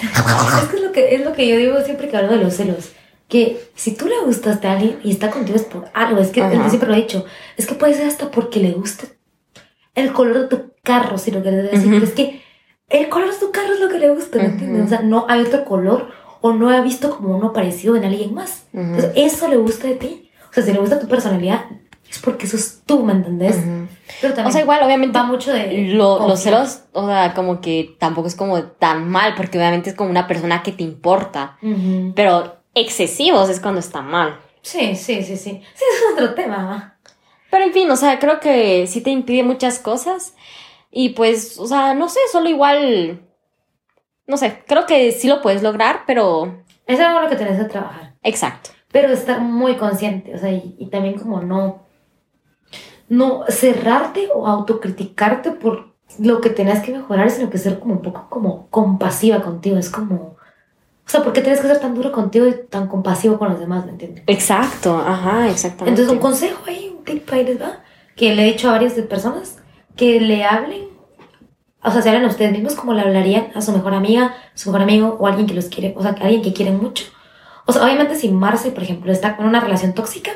[0.00, 2.54] Es que es lo que, es lo que yo digo siempre que hablo de los
[2.54, 2.92] celos.
[3.28, 6.20] Que si tú le gustaste a alguien y está contigo es por algo.
[6.20, 7.24] Es que yo siempre lo he dicho.
[7.56, 9.06] Es que puede ser hasta porque le gusta
[9.96, 11.80] el color de tu carro, si lo quieres decir.
[11.88, 11.90] Ujú.
[11.96, 12.42] Pero es que
[12.88, 14.84] el color de tu carro es lo que le gusta, ¿me entiendes?
[14.86, 18.32] O sea, no hay otro color o no ha visto como uno parecido en alguien
[18.32, 18.66] más.
[18.72, 20.30] Entonces, eso le gusta de ti.
[20.48, 21.64] O sea, si le gusta tu personalidad,
[22.08, 23.56] es porque sos tú, ¿me entendés?
[23.56, 23.88] Ujú.
[24.20, 25.88] Pero también O sea, igual, obviamente, va mucho de...
[25.88, 29.96] lo- los celos, o sea, como que tampoco es como tan mal, porque obviamente es
[29.96, 31.58] como una persona que te importa.
[32.14, 34.38] Pero excesivos es cuando está mal.
[34.62, 35.62] Sí, sí, sí, sí.
[35.74, 36.96] Sí, es otro tema, ma.
[37.50, 40.34] Pero en fin, o sea, creo que sí te impide muchas cosas.
[40.98, 43.20] Y pues, o sea, no sé, solo igual.
[44.26, 46.64] No sé, creo que sí lo puedes lograr, pero.
[46.86, 48.14] Es algo lo que tenés que trabajar.
[48.22, 48.70] Exacto.
[48.90, 51.82] Pero estar muy consciente, o sea, y, y también como no,
[53.10, 58.02] no cerrarte o autocriticarte por lo que tenés que mejorar, sino que ser como un
[58.02, 59.76] poco como compasiva contigo.
[59.76, 60.38] Es como, o
[61.04, 63.84] sea, ¿por qué tienes que ser tan duro contigo y tan compasivo con los demás,
[63.84, 64.24] me entiendes?
[64.28, 65.90] Exacto, ajá, exactamente.
[65.90, 67.82] Entonces, un consejo ahí, un tip ahí les va,
[68.16, 69.58] que le he dicho a varias personas
[69.96, 70.88] que le hablen,
[71.82, 74.70] o sea, se hablen a ustedes mismos como le hablarían a su mejor amiga, su
[74.70, 77.04] mejor amigo o alguien que los quiere, o sea, alguien que quieren mucho.
[77.66, 80.30] O sea, obviamente si Marce, por ejemplo, está con una relación tóxica,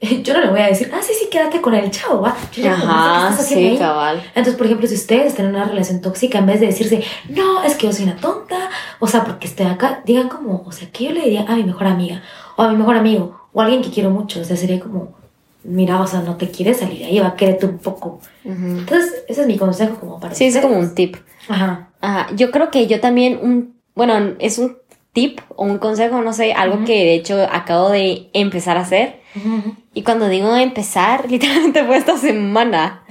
[0.22, 2.34] yo no le voy a decir, ah, sí, sí, quédate con el chavo, va.
[2.52, 3.78] Yo ya, Marce, ¿qué Ajá, sí, ahí?
[3.78, 4.22] cabal.
[4.28, 7.62] Entonces, por ejemplo, si ustedes están en una relación tóxica, en vez de decirse, no,
[7.62, 10.88] es que yo soy una tonta, o sea, porque estoy acá, digan como, o sea,
[10.90, 12.22] ¿qué yo le diría a mi mejor amiga,
[12.56, 14.40] o a mi mejor amigo, o a alguien que quiero mucho?
[14.40, 15.19] O sea, sería como,
[15.64, 18.20] mira, o sea, no te quieres salir de ahí, va a quererte un poco.
[18.44, 21.16] Entonces, ese es mi consejo como para Sí, es como un tip.
[21.48, 21.90] Ajá.
[22.00, 24.78] Ajá, yo creo que yo también, un, bueno, es un
[25.12, 29.20] tip o un consejo, no sé, algo que de hecho acabo de empezar a hacer.
[29.36, 29.74] Ujú.
[29.92, 33.04] Y cuando digo empezar, literalmente fue esta semana.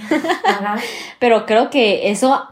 [0.45, 0.77] Ajá.
[1.19, 2.43] Pero creo que eso,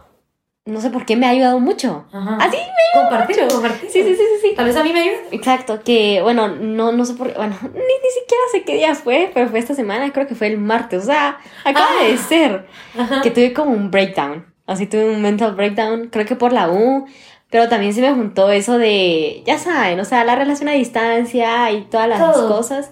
[0.67, 2.05] no sé por qué me ha ayudado mucho.
[2.11, 2.37] Ajá.
[2.41, 2.57] Así
[2.93, 3.89] Compartirlo, compartirlo.
[3.91, 4.53] Sí, sí, sí, sí, sí.
[4.55, 5.27] Tal vez a mí me ayude.
[5.31, 8.95] Exacto, que bueno, no, no sé por qué, bueno, ni, ni siquiera sé qué día
[8.95, 12.03] fue, pero fue esta semana, creo que fue el martes, o sea, acaba Ah.
[12.05, 13.21] de ser, Ajá.
[13.21, 17.05] que tuve como un breakdown, así tuve un mental breakdown, creo que por la U,
[17.49, 21.69] pero también se me juntó eso de, ya saben, o sea, la relación a distancia
[21.71, 22.47] y todas las Todo.
[22.55, 22.89] cosas,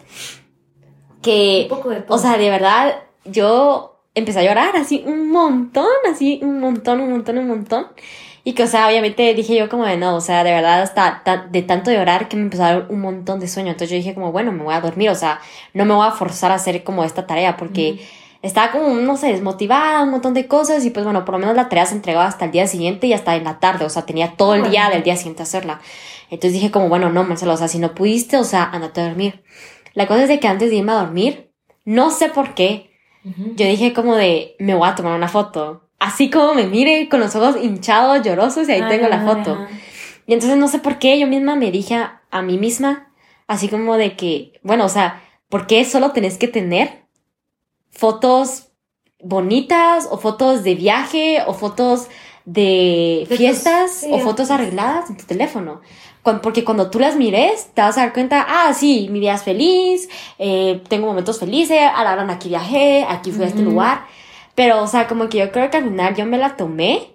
[1.21, 2.15] que, Un poco de todo.
[2.15, 7.11] o sea, de verdad, yo empecé a llorar así un montón, así un montón, un
[7.11, 7.87] montón, un montón.
[8.43, 11.23] Y que, o sea, obviamente dije yo como de no, o sea, de verdad hasta
[11.23, 13.69] ta- de tanto llorar que me empezó a dar un montón de sueño.
[13.71, 15.39] Entonces yo dije como, bueno, me voy a dormir, o sea,
[15.73, 17.99] no me voy a forzar a hacer como esta tarea porque
[18.43, 21.55] estaba como, no sé, desmotivada, un montón de cosas y pues bueno, por lo menos
[21.55, 24.03] la tarea se entregaba hasta el día siguiente y hasta en la tarde, o sea,
[24.05, 25.81] tenía todo el día del día siguiente hacerla.
[26.29, 29.07] Entonces dije como, bueno, no, Marcelo, o sea, si no pudiste, o sea, andate a
[29.07, 29.43] dormir.
[29.95, 31.51] La cosa es de que antes de irme a dormir,
[31.85, 32.91] no sé por qué,
[33.55, 35.81] Yo dije como de, me voy a tomar una foto.
[35.99, 39.53] Así como me mire con los ojos hinchados, llorosos y ahí tengo la foto.
[39.53, 39.69] ajá.
[40.27, 43.11] Y entonces no sé por qué yo misma me dije a, a mí misma,
[43.47, 47.05] así como de que, bueno, o sea, ¿por qué solo tenés que tener
[47.91, 48.69] fotos
[49.23, 52.07] bonitas o fotos de viaje o fotos
[52.45, 55.81] de De fiestas tus- sí, o fotos arregladas en tu teléfono?
[56.41, 59.43] Porque cuando tú las mires, te vas a dar cuenta, ah, sí, mi día es
[59.43, 60.09] feliz,
[60.39, 64.05] eh, tengo momentos felices, a la hora aquí viajé, aquí fui a este lugar.
[64.55, 67.11] Pero, o sea, como que yo creo que al final yo me la tomé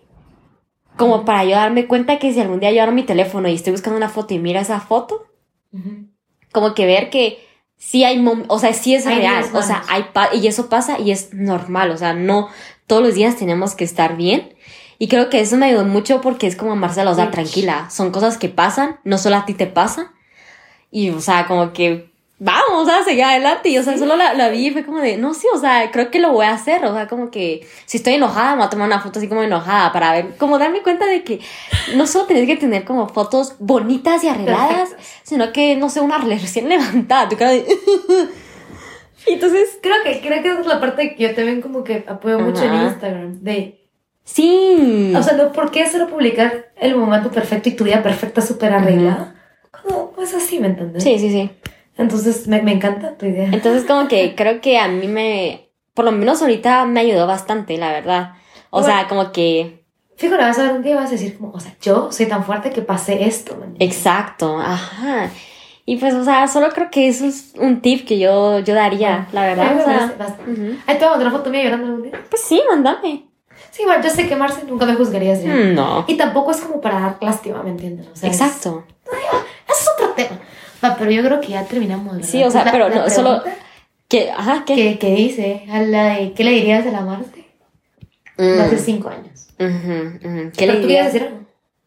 [0.96, 3.72] como para yo darme cuenta que si algún día yo abro mi teléfono y estoy
[3.72, 5.26] buscando una foto y mira esa foto,
[5.72, 6.06] Ujú.
[6.52, 7.44] como que ver que
[7.76, 11.00] sí hay, o sea, sí es Hay real, o sea, hay pa- y eso pasa
[11.00, 12.48] y es normal, o sea, no
[12.86, 14.54] todos los días tenemos que estar bien.
[15.02, 18.10] Y creo que eso me ayudó mucho porque es como Marcela, o sea, tranquila, son
[18.10, 20.12] cosas que pasan, no solo a ti te pasa.
[20.90, 23.70] Y, o sea, como que vamos a seguir adelante.
[23.70, 25.90] Y, o sea, solo la, la vi y fue como de, no, sí, o sea,
[25.90, 26.84] creo que lo voy a hacer.
[26.84, 29.42] O sea, como que si estoy enojada, me voy a tomar una foto así como
[29.42, 31.40] enojada para ver, como darme cuenta de que
[31.94, 34.90] no solo tenés que tener como fotos bonitas y arregladas,
[35.22, 37.64] sino que, no sé, una recién levantada, tu cara de...
[39.26, 42.38] Entonces, Creo que, creo que esa es la parte que yo también como que apoyo
[42.38, 42.74] mucho en.
[42.74, 43.42] Instagram.
[43.42, 43.79] De,
[44.34, 45.12] sí.
[45.16, 48.72] o sea, no, ¿por qué solo publicar el momento perfecto y tu vida perfecta súper
[48.72, 49.34] arreglada?
[49.70, 51.02] Como, es así, ¿me entiendes?
[51.02, 51.50] sí, sí, sí.
[51.96, 53.50] Entonces, me, me encanta tu idea.
[53.52, 57.76] Entonces, como que creo que a mí me, por lo menos ahorita me ayudó bastante,
[57.76, 58.32] la verdad.
[58.70, 58.94] O Bueno.
[58.96, 59.84] sea, como que,
[60.22, 62.44] la vas a ver un día vas a decir como, o sea, yo soy tan
[62.44, 63.56] fuerte que pasé esto.
[63.56, 63.96] ¿me entiendes?
[63.98, 65.30] exacto, ajá.
[65.86, 69.26] Y pues, o sea, solo creo que eso es un tip que yo, yo daría,
[69.32, 69.76] la verdad.
[69.80, 70.36] O sea.
[70.86, 72.20] Ahí te voy a mandar una foto mía llorando algún día.
[72.30, 73.24] Pues sí, mándame.
[73.80, 75.42] Sí, igual, yo sé que Marce nunca me juzgarías.
[75.42, 75.54] ya.
[75.54, 76.04] Mm, No.
[76.06, 78.08] Y tampoco es como para dar lástima, ¿me entiendes?
[78.12, 78.84] O sea, es- Exacto.
[79.06, 79.14] Eso
[79.68, 80.38] es otro tema.
[80.84, 82.14] Va, pero yo creo que ya terminamos.
[82.16, 82.28] ¿verdad?
[82.28, 83.42] Sí, o sea, La- pero la no, solo-
[84.08, 84.30] ¿Qué?
[84.30, 84.74] Ajá, ¿qué?
[84.74, 87.46] que, que dice, a la de, ¿qué le dirías a la Marce?
[88.36, 89.48] Mm, hace cinco años.
[89.58, 89.68] ujú,
[90.28, 90.50] ujú.
[90.50, 90.80] ¿Qué Pero le dirías?
[90.80, 91.40] querías decir algo.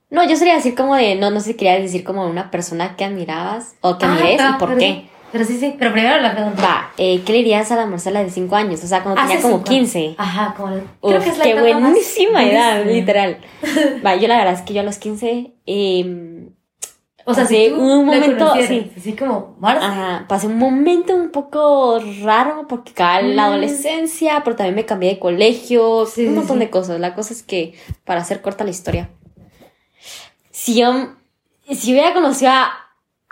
[0.10, 3.04] No, yo sería decir como de, no, no sé, quería decir como una persona que
[3.04, 5.10] admirabas o que Ah, admires ah, y por qué.
[5.34, 5.76] Sí, pero sí, sí.
[5.78, 6.62] Pero primero la pregunta.
[6.62, 8.84] Va, eh, ¿qué le dirías a la Marcela de 5 años?
[8.84, 9.92] O sea, cuando Hace tenía como cinco años.
[9.92, 10.16] 15.
[10.18, 10.76] Ajá, como.
[10.76, 13.38] Uf, creo que es la qué más buenísima edad, literal.
[14.06, 16.50] Va, yo la verdad es que yo a los 15, eh,
[17.26, 18.92] O sea, Pasé si un momento, sí.
[18.98, 19.86] así como Marce.
[19.86, 23.52] Ajá, pasé un momento un poco raro porque acá en la Mm.
[23.52, 26.66] adolescencia, pero también me cambié de colegio, Sí, un sí, montón sí.
[26.66, 27.00] de cosas.
[27.00, 29.10] La cosa es que, para hacer corta la historia,
[30.52, 31.14] si yo,
[31.72, 32.83] si hubiera conocido a,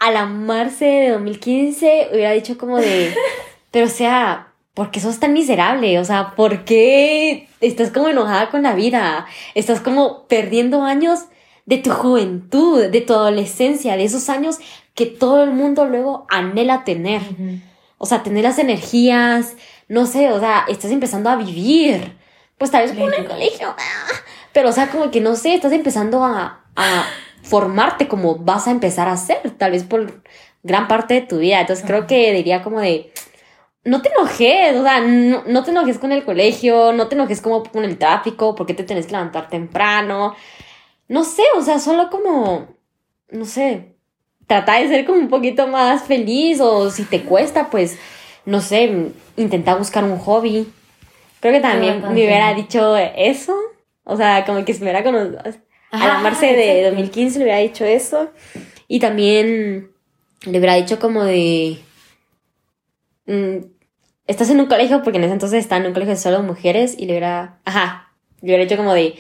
[0.02, 3.14] a la Marce de 2015, hubiera dicho como de,
[3.72, 6.00] pero o sea, ¿por qué sos tan miserable?
[6.00, 9.28] O sea, ¿por qué estás como enojada con la vida?
[9.54, 11.26] Estás como perdiendo años
[11.68, 14.58] de tu juventud, de tu adolescencia, de esos años
[14.96, 17.22] que todo el mundo luego anhela tener.
[18.00, 19.56] O sea, tener las energías,
[19.88, 22.18] no sé, o sea, estás empezando a vivir.
[22.58, 23.28] Pues tal vez por el Literal.
[23.28, 24.14] colegio, ah,
[24.52, 27.06] pero o sea, como que no sé, estás empezando a, a
[27.44, 30.22] formarte como vas a empezar a hacer, tal vez por
[30.64, 31.62] gran parte de tu vida.
[31.62, 33.12] Entonces creo que diría como de,
[33.84, 37.42] no te enojes, o sea, no, no te enojes con el colegio, no te enojes
[37.42, 40.36] como con el tráfico, porque te tenés que levantar temprano.
[41.08, 42.68] No sé, o sea, solo como,
[43.30, 43.96] no sé,
[44.48, 47.98] trata de ser como un poquito más feliz o si te cuesta, pues,
[48.46, 50.72] no sé, intenta buscar un hobby.
[51.40, 53.56] Creo que también me hubiera dicho eso,
[54.04, 55.42] o sea, como que si me hubiera conocido,
[55.92, 56.96] a la Ajá, Marce de exacto.
[56.96, 58.32] 2015 le hubiera dicho eso.
[58.88, 59.92] Y también
[60.46, 61.80] le hubiera dicho como de...
[63.26, 63.58] mm,
[64.28, 66.96] estás en un colegio, porque en ese entonces estaba en un colegio de solo mujeres,
[66.98, 67.60] y le hubiera...
[67.66, 68.12] Ajá,
[68.42, 69.16] le hubiera dicho como de...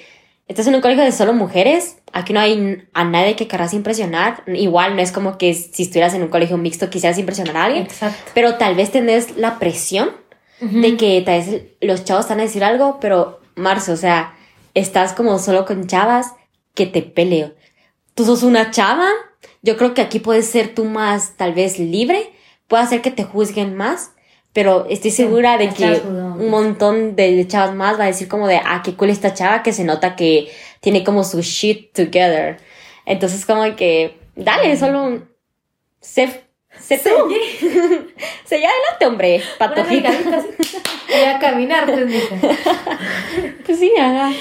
[0.47, 4.43] Estás en un colegio de solo mujeres, aquí no hay a nadie que querrás impresionar.
[4.47, 7.83] Igual no es como que si estuvieras en un colegio mixto quisieras impresionar a alguien,
[7.83, 8.31] Exacto.
[8.33, 10.11] pero tal vez tenés la presión
[10.59, 14.35] de que tal vez los chavos van a decir algo, pero Marce, o sea,
[14.73, 16.33] estás como solo con chavas
[16.73, 17.53] que te peleo.
[18.13, 19.09] Tú sos una chava,
[19.61, 22.31] yo creo que aquí puedes ser tú más tal vez libre,
[22.67, 24.11] puede hacer que te juzguen más,
[24.53, 28.57] pero estoy segura de que un montón de, chavas más va a decir como de,
[28.57, 30.51] ah, qué cool esta chava que se nota que
[30.81, 32.57] tiene como su shit together.
[33.05, 35.31] Entonces como que, dale, solo un...
[36.01, 36.43] Sé,
[36.79, 37.29] sé tú.
[38.45, 40.11] Seguí adelante, hombre, patojita.
[40.11, 42.35] Voy a caminar, pues, mija.
[43.65, 44.31] Pues sí, ajá.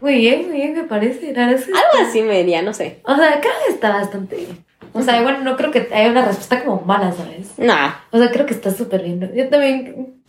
[0.00, 1.30] Muy bien, muy bien, me parece.
[1.30, 3.00] Es Algo así me diría, no sé.
[3.04, 4.64] O sea, creo que está bastante bien.
[4.92, 7.58] O sea, bueno, no creo que haya una respuesta como mala, ¿sabes?
[7.58, 7.94] Nah.
[8.10, 9.32] O sea, creo que está súper bien.
[9.34, 10.22] Yo también,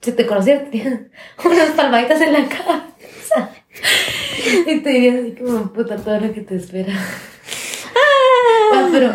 [0.00, 1.08] si te conociera, tenía
[1.44, 3.50] unas palmaditas en la cabeza.
[4.66, 6.92] Y te diría así como, puta, todo lo que te espera.
[8.72, 9.12] Ah, pero,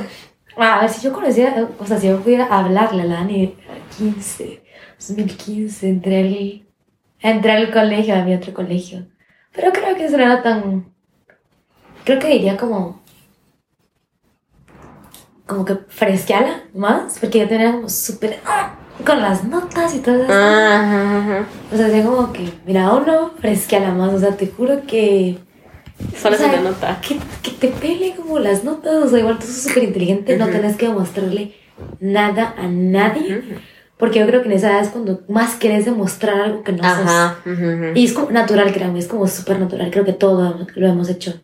[0.57, 3.97] a ver, si yo conociera, o sea, si yo pudiera hablarle a la Dani a
[3.97, 4.63] 15,
[4.99, 6.65] 2015, entré al,
[7.19, 9.05] entré al colegio, a mi otro colegio.
[9.53, 10.93] Pero creo que eso no era tan,
[12.03, 13.01] creo que diría como,
[15.45, 18.75] como que fresqueala más, porque yo tenía como súper, ah,
[19.05, 20.33] con las notas y todo eso.
[20.33, 21.45] Ajá, ajá.
[21.71, 25.37] O sea, así como que, mira, uno fresqueala más, o sea, te juro que
[26.21, 26.99] Solo o sea, se te nota.
[27.01, 28.95] Que, que te pele como las notas.
[29.03, 30.53] O sea, igual tú sos súper inteligente, no Ujú.
[30.53, 31.53] tenés que demostrarle
[31.99, 33.37] nada a nadie.
[33.39, 33.59] Ujú.
[33.97, 36.83] Porque yo creo que en esa edad es cuando más querés demostrar algo que no
[36.83, 37.37] Ajá.
[37.45, 37.71] ujú, ujú.
[37.85, 37.91] sos.
[37.95, 39.89] Y es como natural, créanme, es como súper natural.
[39.89, 41.41] Creo que todo lo hemos hecho.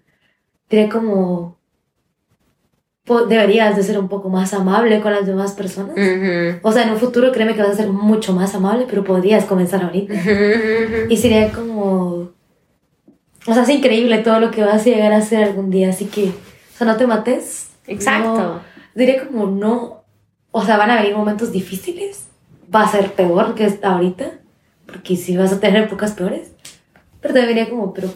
[0.70, 1.58] Diré como.
[3.28, 5.96] Deberías de ser un poco más amable con las demás personas.
[6.62, 9.44] O sea, en un futuro créeme que vas a ser mucho más amable, pero podrías
[9.46, 10.14] comenzar ahorita.
[11.10, 12.30] Y sería como.
[13.48, 15.90] O sea, es increíble todo lo que vas a llegar a hacer algún día.
[15.90, 17.70] Así que, o sea, no te mates.
[17.88, 18.36] Exacto.
[18.36, 18.62] No-
[18.96, 20.04] diré como no.
[20.52, 22.28] O sea, van a venir momentos difíciles.
[22.74, 24.32] Va a ser peor que ahorita.
[24.86, 26.52] Porque sí vas a tener épocas peores.
[27.22, 28.10] Pero te diría como, pero.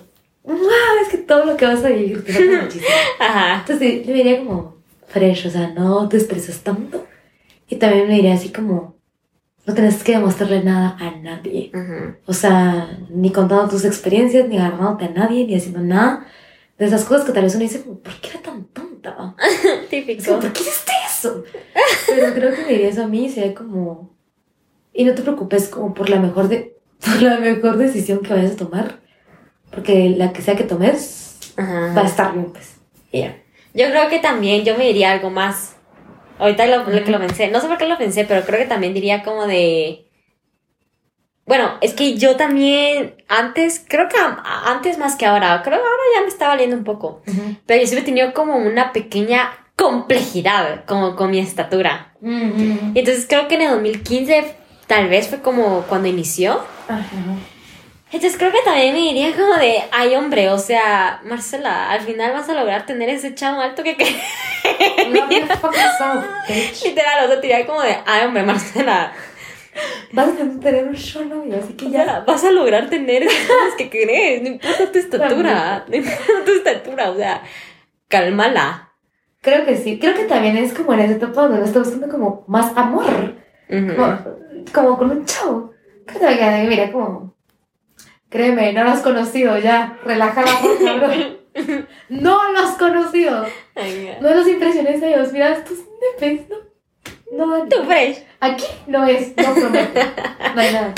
[0.44, 0.58] ¡Wow!
[1.02, 2.86] Es que todo lo que vas a vivir te falta muchísimo.
[3.20, 3.60] Ajá.
[3.62, 4.76] Entonces, yo diría como
[5.08, 7.06] fresh, o sea, no te estresas tanto.
[7.68, 8.95] Y también me diría así como.
[9.66, 11.72] No tienes que demostrarle nada a nadie.
[12.26, 16.26] O sea, ni contando tus experiencias, ni agarrándote a nadie, ni haciendo nada
[16.78, 19.36] de esas cosas que tal vez uno dice ¿por qué era tan tonta?
[19.90, 20.40] Típico.
[20.40, 21.44] ¿por qué hiciste eso?
[22.08, 24.14] Pero creo que me diría eso a mí, sería como...
[24.94, 28.54] Y no te preocupes como por la mejor, de, por la mejor decisión que vayas
[28.54, 29.00] a tomar.
[29.72, 32.76] Porque la que sea que tomes, va a estar bien, pues.
[33.12, 33.38] Y ya.
[33.74, 35.75] Yo creo que también yo me diría algo más.
[36.40, 38.66] Ahorita lo, lo que lo pensé, no sé por qué lo pensé, pero creo que
[38.66, 40.02] también diría como de...
[41.46, 44.16] Bueno, es que yo también antes, creo que
[44.66, 47.22] antes más que ahora, creo que ahora ya me está valiendo un poco,
[47.68, 52.14] pero yo siempre he tenido como una pequeña complejidad como con mi estatura.
[52.22, 54.56] Y entonces creo que en el 2015
[54.88, 56.62] tal vez fue como cuando inició.
[56.88, 57.06] Ajá.
[58.12, 62.34] Entonces creo que también me diría como de, ay hombre, o sea, Marcela, al final
[62.34, 63.96] vas a lograr tener ese chavo alto que
[66.48, 66.86] bitch.
[66.86, 69.12] Literal, o sea, te diría como de, ay hombre, Marcela,
[70.14, 72.24] Vas a tener un show novio, así que ya.
[72.26, 77.12] vas a lograr tener esas que querés, no importa tu estatura, no importa tu estatura,
[77.12, 77.42] o sea,
[78.08, 78.86] cálmala,
[79.46, 80.00] Creo que sí.
[80.00, 83.06] Creo que también es como en esa etapa donde uno está buscando como más amor.
[83.70, 84.18] Como,
[84.74, 85.72] como con un chavo.
[86.08, 87.35] Creo que mira como...
[88.30, 89.98] Créeme, no lo has conocido ya.
[90.04, 91.46] Relajada, por favor.
[92.10, 93.46] No lo has conocido.
[93.76, 94.18] Ay.
[94.20, 95.32] No los impresiones a ellos.
[95.32, 95.78] Mira, estos
[96.20, 96.58] nepes, no.
[97.32, 97.66] No.
[97.70, 98.18] Tú, fresh.
[98.42, 100.00] Aquí no es, no prometo.
[100.54, 100.94] No hay nada.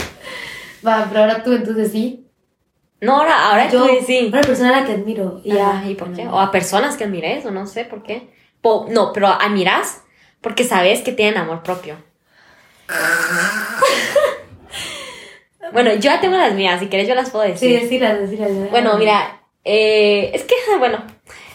[0.85, 2.25] Va, pero ahora tú entonces sí.
[3.01, 4.29] No, ahora, ahora Yo, tú sí.
[4.33, 5.39] una persona a la que admiro.
[5.43, 5.53] y.
[5.89, 6.27] ¿y por qué?
[6.27, 8.33] O a personas que admires, o no sé por qué.
[8.61, 10.01] Po- no, pero admiras
[10.41, 11.97] porque sabes que tienen amor propio.
[15.73, 17.81] bueno, yo ya tengo las mías, si quieres yo las puedo Sí, decir.
[17.81, 18.71] decirlas, decirlas.
[18.71, 21.03] Bueno, mira, eh, es que, bueno,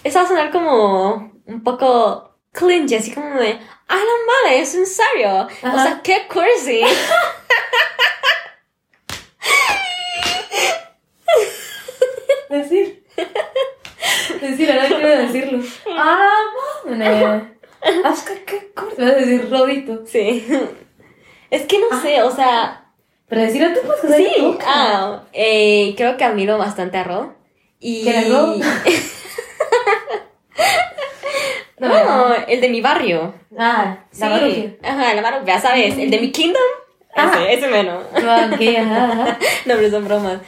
[0.05, 3.59] eso va a sonar como un poco cringe, así como de,
[3.89, 5.47] ay, no mames, es en serio.
[5.63, 6.83] O sea, qué cursi.
[12.49, 13.05] Decir.
[14.41, 15.65] Decir, ahora quiero decirlo.
[15.97, 16.29] Ah,
[16.85, 17.57] madre.
[18.05, 19.03] Oscar, ¿qué corte?
[19.03, 20.07] Vas a decir rodito.
[20.07, 20.47] sí.
[21.51, 22.82] Es que no sé, o sea,
[23.33, 24.15] Pero decir a tu podcast.
[24.15, 27.29] Sí, ah, eh, creo que admiro bastante a Rod.
[27.81, 28.03] Y...
[28.03, 28.29] ¿Quién es?
[31.79, 33.35] No, No, el de mi barrio.
[33.59, 34.21] Ah, Sí.
[34.21, 34.77] la Baruchia.
[34.83, 36.61] Ajá, la barrio, ya sabes, el de mi kingdom.
[37.17, 37.33] Ah.
[37.35, 38.05] Ese, ese menos.
[38.15, 39.39] Ah, ok, ajá, ajá.
[39.65, 40.41] no, pero son bromas.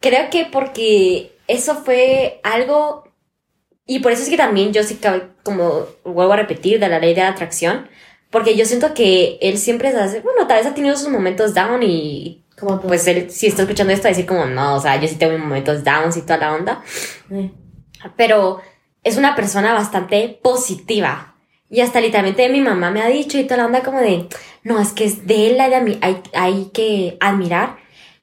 [0.00, 3.04] Creo que porque eso fue algo...
[3.86, 4.98] Y por eso es que también yo sí,
[5.44, 7.88] como vuelvo a repetir, de la ley de la atracción.
[8.30, 10.20] Porque yo siento que él siempre se hace...
[10.20, 13.92] Bueno, tal vez ha tenido sus momentos down y Como pues él si está escuchando
[13.92, 16.22] esto va a decir como no, o sea, yo sí tengo mis momentos downs y
[16.22, 16.82] toda la onda,
[18.16, 18.60] pero
[19.02, 21.36] es una persona bastante positiva.
[21.70, 24.26] Y hasta literalmente mi mamá me ha dicho y toda la onda como de,
[24.64, 27.78] no, es que es de él hay, hay que admirar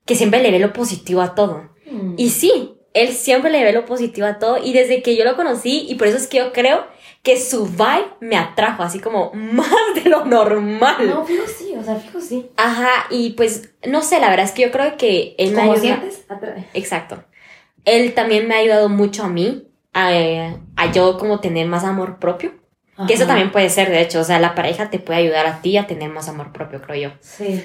[0.06, 1.70] que siempre le ve lo positivo a todo.
[1.90, 2.16] Mm.
[2.18, 5.36] Y sí, él siempre le ve lo positivo a todo y desde que yo lo
[5.36, 6.86] conocí y por eso es que yo creo
[7.28, 9.68] que su vibe me atrajo así como más
[10.02, 11.10] de lo normal.
[11.10, 12.50] No, fijo sí, o sea, fijo sí.
[12.56, 15.74] Ajá, y pues no sé, la verdad es que yo creo que él me ¿Cómo
[15.74, 15.98] ayuda.
[15.98, 16.24] sientes?
[16.30, 16.66] Atrae.
[16.74, 17.26] Exacto.
[17.84, 22.18] Él también me ha ayudado mucho a mí a, a yo como tener más amor
[22.18, 22.54] propio.
[23.08, 25.62] Que eso también puede ser, de hecho, o sea, la pareja te puede ayudar a
[25.62, 27.18] ti a tener más amor propio, creo yo.
[27.20, 27.62] Sí.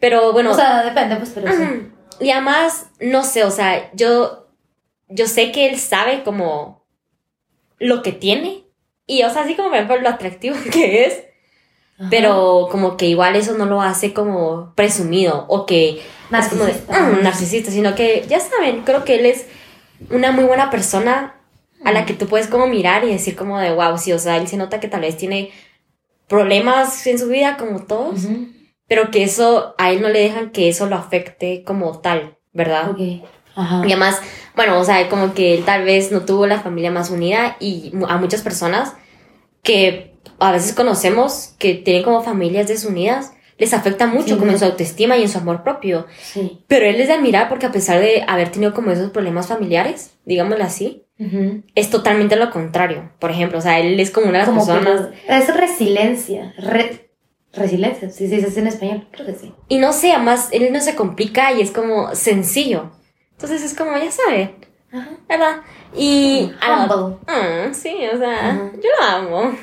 [0.00, 1.88] Pero bueno, O sea, depende, pues, pero sí.
[2.20, 4.48] y además, no sé, o sea, yo,
[5.08, 6.84] yo sé que él sabe como
[7.78, 8.63] lo que tiene.
[9.06, 11.22] Y, o sea, así como por ejemplo lo atractivo que es,
[11.98, 12.08] Ajá.
[12.10, 15.90] pero como que igual eso no lo hace como presumido o que
[16.32, 17.00] es como de Narcisista.
[17.00, 19.46] "Mm, narcisista, sino que ya saben, creo que él es
[20.10, 21.36] una muy buena persona
[21.84, 24.36] a la que tú puedes como mirar y decir como de wow, sí, o sea,
[24.38, 25.50] él se nota que tal vez tiene
[26.28, 28.22] problemas en su vida como todos,
[28.88, 32.90] pero que eso a él no le dejan que eso lo afecte como tal, ¿verdad?
[32.90, 33.24] Ok.
[33.56, 33.82] Ajá.
[33.86, 34.20] Y además,
[34.56, 37.92] bueno, o sea, como que él tal vez no tuvo la familia más unida y
[38.08, 38.94] a muchas personas
[39.62, 44.36] que a veces conocemos que tienen como familias desunidas, les afecta mucho Sí.
[44.36, 46.06] como en su autoestima y en su amor propio.
[46.20, 46.64] Sí.
[46.66, 50.10] Pero él es de admirar porque a pesar de haber tenido como esos problemas familiares,
[50.24, 51.62] digámoslo así, Ujú.
[51.76, 53.12] es totalmente lo contrario.
[53.20, 55.10] Por ejemplo, o sea, él es como una de las Como personas...
[55.28, 56.52] es resiliencia.
[56.58, 57.08] Re-
[57.52, 59.06] resiliencia, sí, sí, es en español.
[59.12, 59.52] Creo que sí.
[59.68, 62.90] Y no sé, además, él no se complica y es como sencillo.
[63.34, 64.54] Entonces es como, ya sabe,
[64.92, 65.08] Ajá.
[65.28, 65.56] ¿verdad?
[65.94, 66.52] Y...
[66.60, 67.18] a la- Humble.
[67.26, 68.70] Mm, sí, o sea, Ajá.
[68.74, 69.56] yo lo amo.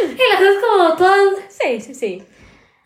[0.00, 1.34] Y las cosas como todas.
[1.48, 2.24] sí, sí, sí.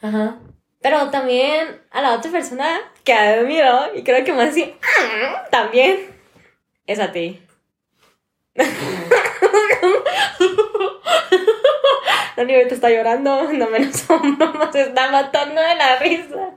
[0.02, 0.36] Ajá.
[0.80, 6.06] Pero también a la otra persona que admiro y creo que más así, "Mm", también
[6.86, 7.40] es a ti.
[12.36, 13.92] Dani ahorita está llorando, no me lo
[14.72, 16.50] se está matando de la risa.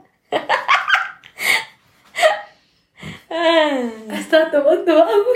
[3.30, 3.90] Ah.
[4.12, 5.34] Está tomando agua.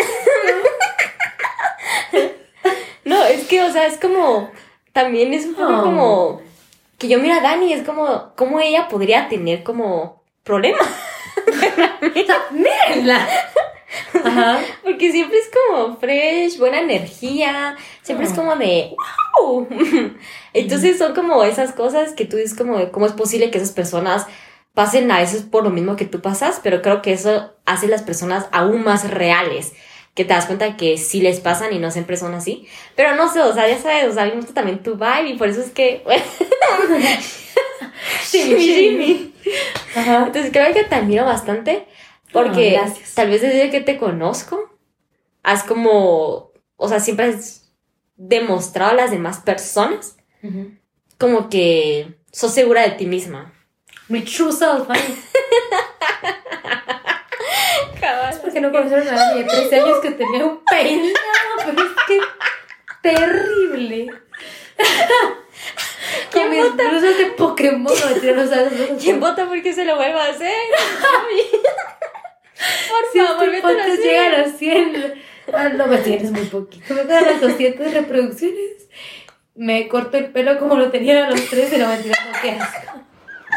[3.04, 4.50] No, es que, o sea, es como,
[4.94, 5.82] también es un poco Oh.
[5.84, 6.42] como,
[6.98, 10.88] que yo miro a Dani, es como, como ella podría tener como problemas.
[12.52, 13.28] Mírenla.
[14.24, 14.60] Ajá.
[14.84, 18.94] Porque siempre es como fresh, buena energía, siempre es como de
[19.40, 19.68] wow.
[20.54, 24.28] Entonces son como esas cosas que tú dices como, ¿cómo es posible que esas personas
[24.74, 26.60] pasen a veces por lo mismo que tú pasas?
[26.64, 29.74] Pero creo que eso hace las personas aún más reales.
[30.14, 32.68] Que te das cuenta que sí les pasan y no siempre son así.
[32.98, 34.96] Pero no sé, o sea, ya sabes, o sea, a mí me gusta también tu
[34.96, 36.04] vibe y por eso es que.
[38.32, 39.34] Shimmy, Shimmy.
[39.96, 40.26] Ajá.
[40.28, 41.86] Entonces creo que te admiro bastante
[42.32, 43.14] porque gracias.
[43.16, 44.70] tal vez desde que te conozco
[45.44, 47.72] has como, o sea, siempre has
[48.16, 50.72] demostrado a las demás personas Ujú.
[51.18, 53.54] como que sos segura de ti misma.
[54.12, 54.88] Mi true self.
[58.02, 58.40] Cabal.
[58.42, 61.16] Porque no conocieron a nadie de 13 años que tenía un peinado,
[61.66, 62.20] pero es que.
[63.02, 64.10] terrible.
[66.30, 70.52] ¿Quién Con mis blusas de Pokémon, no ¿Quién vota porque se lo vuelva a hacer?
[72.90, 75.14] Por Si favor, este vete a a los 100,
[75.54, 76.94] ah, no me tienes muy poquito.
[76.94, 78.90] Me quedan las 200 reproducciones.
[79.56, 82.91] Me corto el pelo como lo tenía a los 13, no mentira, no, qué asco.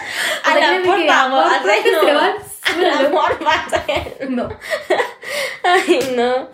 [0.04, 2.00] O sea, A la créeme por que favor, propio no.
[2.08, 3.06] se va al Al suelo.
[3.08, 4.30] amor va a ser.
[4.30, 4.48] No.
[5.62, 6.48] Ay, no.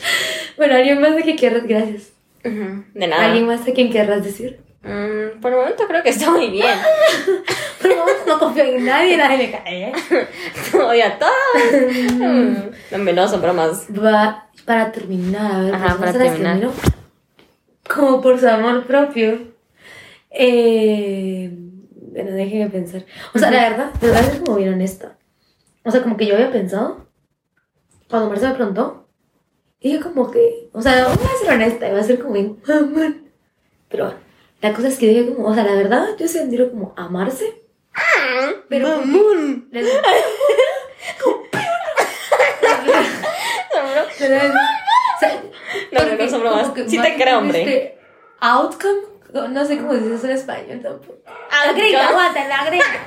[0.56, 1.66] Bueno, ¿alguien más de que querrás?
[1.66, 2.10] Gracias.
[2.44, 3.26] Ujú, De nada.
[3.26, 4.60] ¿Alguien más a quien querrás decir?
[4.82, 6.66] Mm, por el momento creo que está muy bien.
[7.82, 9.84] Pero no, no confío en nadie, nadie me cae.
[9.84, 9.92] ¿eh?
[10.88, 11.32] Oye, a todos.
[12.14, 12.54] Mm,
[13.04, 13.86] No, no son bromas.
[13.90, 16.58] Va para terminar, a ver, Ajá, pues, para ¿no se las terminar.
[16.60, 16.72] termino?
[17.94, 19.38] Como por su amor propio.
[20.30, 21.50] Eh,
[22.10, 23.04] bueno, déjenme pensar.
[23.34, 25.16] O sea, la verdad, de verdad es como bien honesta.
[25.84, 27.06] O sea, como que yo había pensado,
[28.08, 29.08] cuando Marcia me preguntó,
[29.80, 33.30] dije como que, o sea, voy a ser honesta, va a ser como bien, mamón.
[33.88, 34.14] Pero
[34.60, 37.62] la cosa es que dije como, o sea, la verdad, yo sentí como amarse.
[38.68, 39.68] Pero Mamón.
[39.72, 39.86] les-
[44.18, 45.42] Pero, o sea,
[45.92, 46.62] No, no, porque no son bromas.
[46.68, 47.60] como que Sí más te creo, hombre.
[47.62, 47.98] este
[48.40, 49.19] outcome, no
[49.64, 51.18] sé cómo dices en español tampoco.
[51.26, 53.06] Ah, La gringa, yo- aguanta, la gringa.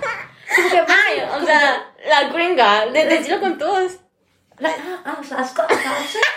[0.55, 2.85] Que Ay, o sea, la gringa.
[2.87, 3.93] De, decirlo con todos.
[4.59, 5.53] La, ah, ah, o sea, es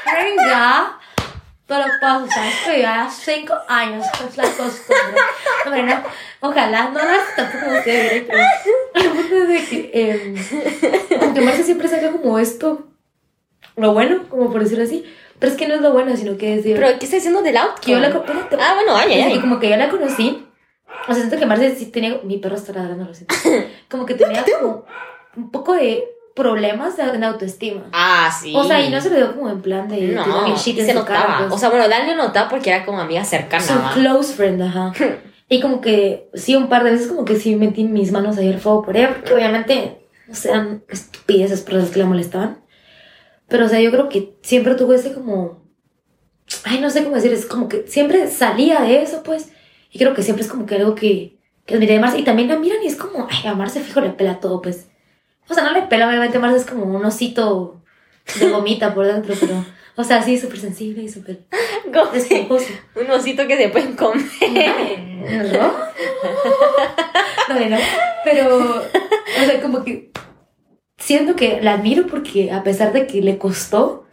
[0.07, 0.99] gringa.
[1.67, 5.21] Pero pues, o sea, estoy ya cinco años, es la costumbre.
[5.65, 6.03] Hombre, no,
[6.41, 11.65] ojalá, no las tampoco me quede el punto es de que, eh, como que Marcia
[11.65, 12.87] siempre saca como esto,
[13.75, 16.55] lo bueno, como por decirlo así, pero es que no es lo bueno, sino que
[16.55, 17.81] es de, Pero, ¿qué está diciendo del outcome?
[17.85, 19.41] que yo la espérate, Ah, bueno, ay, ay, ay.
[19.41, 20.47] como que yo la conocí,
[21.03, 23.35] o sea, siento que Marcia sí tenía, mi perro está ladrando, lo siento,
[23.91, 24.85] como que tenía como
[25.37, 27.85] un poco de problemas de, de autoestima.
[27.93, 28.53] Ah, sí.
[28.55, 30.95] O sea, y no se le dio como en plan de No, shit en se
[30.95, 31.27] notaba.
[31.27, 31.53] cara, pues.
[31.53, 33.63] O sea, bueno, Dani lo notaba porque era como amiga cercana.
[33.65, 33.93] Su ¿va?
[33.95, 34.93] close friend, ajá.
[35.49, 38.49] Y como que, sí, un par de veces como que sí metí mis manos ahí
[38.53, 42.59] al fuego por ella, porque obviamente, no sé, eran estupideces por las que la molestaban.
[43.49, 45.63] Pero, o sea, yo creo que siempre tuvo ese como,
[46.65, 49.51] ay, no sé cómo decir, es como que siempre salía de eso, pues.
[49.91, 52.19] Y creo que siempre es como que algo que, que admiré de Marce.
[52.19, 54.89] Y también la miran y es como, ay, a Marce fijo le pela todo, pues.
[55.49, 57.81] O sea, no le pela, obviamente Marce es como un osito
[58.41, 61.45] de gomita por dentro, pero, o sea, sí, súper sensible y súper
[62.15, 62.73] esponjoso.
[62.97, 64.25] un osito que se pueden comer.
[65.53, 65.73] ¿No?
[67.49, 67.77] No, no,
[68.25, 70.11] pero, o sea, como que
[70.99, 74.05] siento que la admiro porque a pesar de que le costó,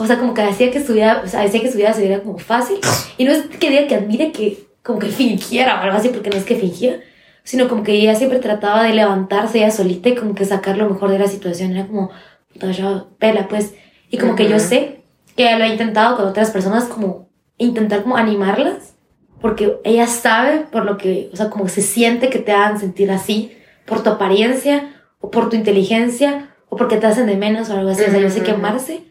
[0.00, 2.02] o sea, como que hacía que su vida, o sea, hacía que su vida se
[2.02, 2.78] viera como fácil.
[3.16, 6.30] Y no es que diga que admire que como que fingiera o algo así, porque
[6.30, 7.00] no es que fingía,
[7.44, 10.88] sino como que ella siempre trataba de levantarse ella solita y como que sacar lo
[10.88, 11.72] mejor de la situación.
[11.72, 12.10] Era como,
[12.52, 13.74] puta, ya, pela, pues.
[14.10, 15.02] Y como que yo sé
[15.36, 18.94] que lo ha intentado con otras personas, como intentar como animarlas,
[19.40, 23.10] porque ella sabe por lo que, o sea, como se siente que te hagan sentir
[23.10, 23.52] así,
[23.84, 27.90] por tu apariencia, o por tu inteligencia, o porque te hacen de menos o algo
[27.90, 28.02] así.
[28.04, 28.60] O sea, yo sé que Ujú.
[28.60, 29.04] amarse,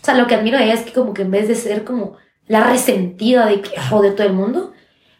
[0.00, 1.84] o sea, lo que admiro de ella es que como que en vez de ser
[1.84, 2.16] como
[2.48, 4.72] la resentida de que jode todo el mundo,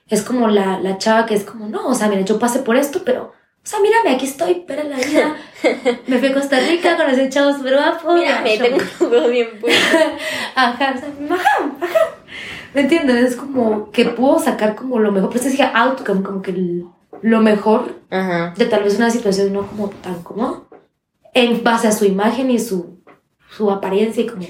[0.08, 2.76] es como la, la chava que es como, no, o sea, mira, yo pasé por
[2.76, 3.32] esto, pero, o
[3.66, 5.36] sea, mírame, aquí estoy, pero la vida.
[6.08, 8.12] Me fui a Costa Rica, conocí a un chavo súper guapo.
[8.14, 9.96] Mírame, tengo un bien puesto.
[10.56, 11.98] Ajá, o sea, ajá, ajá.
[12.74, 13.16] ¿Me entiendes?
[13.32, 16.86] Es como que puedo sacar como lo mejor, pues decía outcome, como que el-
[17.22, 18.52] lo mejor Ajá.
[18.56, 20.62] de tal vez una situación no como tan cómoda,
[21.34, 23.00] en base a su imagen y su,
[23.56, 24.46] su apariencia y como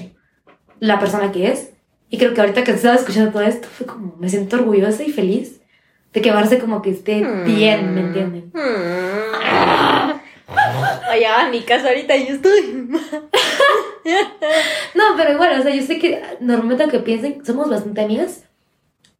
[0.79, 1.71] la persona que es.
[2.09, 5.11] Y creo que ahorita que estaba escuchando todo esto, fue como, me siento orgullosa y
[5.11, 5.61] feliz
[6.13, 8.51] de que Marce como que esté bien, ¿me entienden?
[8.53, 10.13] Mm.
[11.11, 12.89] Oye, a mi casa ahorita y yo estoy.
[14.95, 18.43] No, pero igual, o sea, yo sé que normalmente aunque piensen, somos bastante amigas,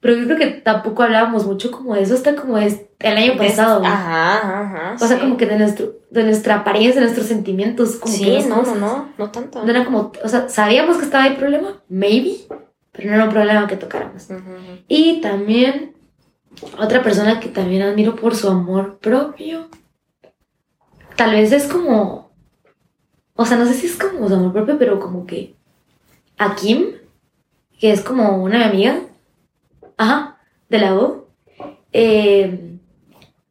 [0.03, 3.37] pero yo creo que tampoco hablábamos mucho como de eso hasta como es el año
[3.37, 3.81] pasado.
[3.85, 4.95] Ajá, ajá.
[4.95, 5.21] o sea, sí.
[5.21, 8.77] como que de, nuestro, de nuestra apariencia, de nuestros sentimientos, como Sí, no, no, cosas.
[8.77, 9.63] no, no tanto.
[9.63, 12.35] No era como, o sea, sabíamos que estaba el problema, maybe,
[12.91, 14.27] pero no era un problema que tocáramos.
[14.89, 15.95] Y también,
[16.77, 19.69] otra persona que también admiro por su amor propio,
[21.15, 22.29] tal vez es como,
[23.37, 25.55] o sea, no sé si es como su amor propio, pero como que
[26.37, 26.87] a Kim,
[27.79, 28.99] que es como una amiga,
[29.97, 30.37] ajá,
[30.69, 31.25] de la U,
[31.91, 32.77] eh,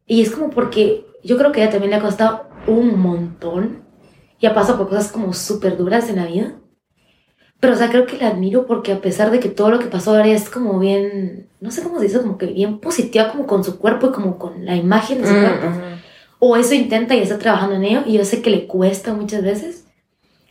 [0.05, 3.83] y es como porque yo creo que a ella también le ha costado un montón
[4.39, 6.53] y ha pasado por cosas como súper duras en la vida.
[7.59, 9.85] Pero, o sea, creo que la admiro porque a pesar de que todo lo que
[9.85, 13.47] pasó ahora es como bien, no sé cómo se dice, como que bien positiva como
[13.47, 15.67] con su cuerpo y como con la imagen de su Mm, cuerpo.
[15.67, 15.79] ujú.
[16.39, 19.43] O eso intenta y está trabajando en ello y yo sé que le cuesta muchas
[19.43, 19.87] veces.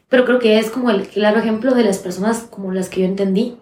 [0.09, 3.07] Pero creo que es como el claro ejemplo de las personas como las que yo
[3.07, 3.59] entendí.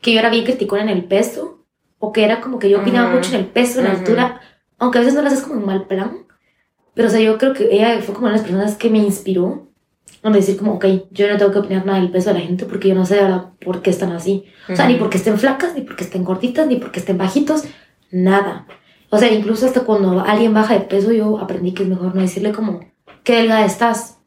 [0.00, 1.63] Que yo era bien criticona en el peso
[2.04, 3.16] o que era como que yo opinaba Ujú.
[3.16, 4.00] mucho en el peso, en la Ujú.
[4.00, 4.40] altura,
[4.78, 6.26] aunque a veces no lo haces como en mal plan,
[6.94, 8.98] pero o sea, yo creo que ella fue como una de las personas que me
[8.98, 9.68] inspiró
[10.22, 12.64] a decir como, ok, yo no tengo que opinar nada del peso de la gente
[12.66, 14.44] porque yo no sé ahora por qué están así.
[14.70, 17.64] O sea, ni porque estén flacas, ni porque estén gorditas, ni porque estén bajitos,
[18.10, 18.66] nada.
[19.10, 22.22] O sea, incluso hasta cuando alguien baja de peso, yo aprendí que es mejor no
[22.22, 22.80] decirle como,
[23.22, 24.18] qué delgada estás.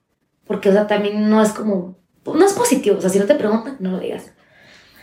[0.46, 2.98] Porque, o sea, también no es como, no es positivo.
[2.98, 4.34] O sea, si no te preguntan, no lo digas.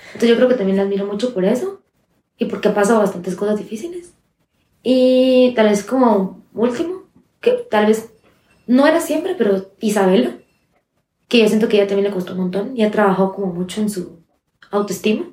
[0.07, 1.84] Entonces yo creo que también la admiro mucho por eso
[2.39, 4.15] y porque ha pasado bastantes cosas difíciles.
[4.83, 7.05] Y tal vez como último,
[7.41, 8.11] que tal vez
[8.67, 10.37] no era siempre, pero Isabela,
[11.29, 13.81] que yo siento que ella también le costó un montón y ha trabajado como mucho
[13.81, 14.19] en su
[14.71, 15.25] autoestima.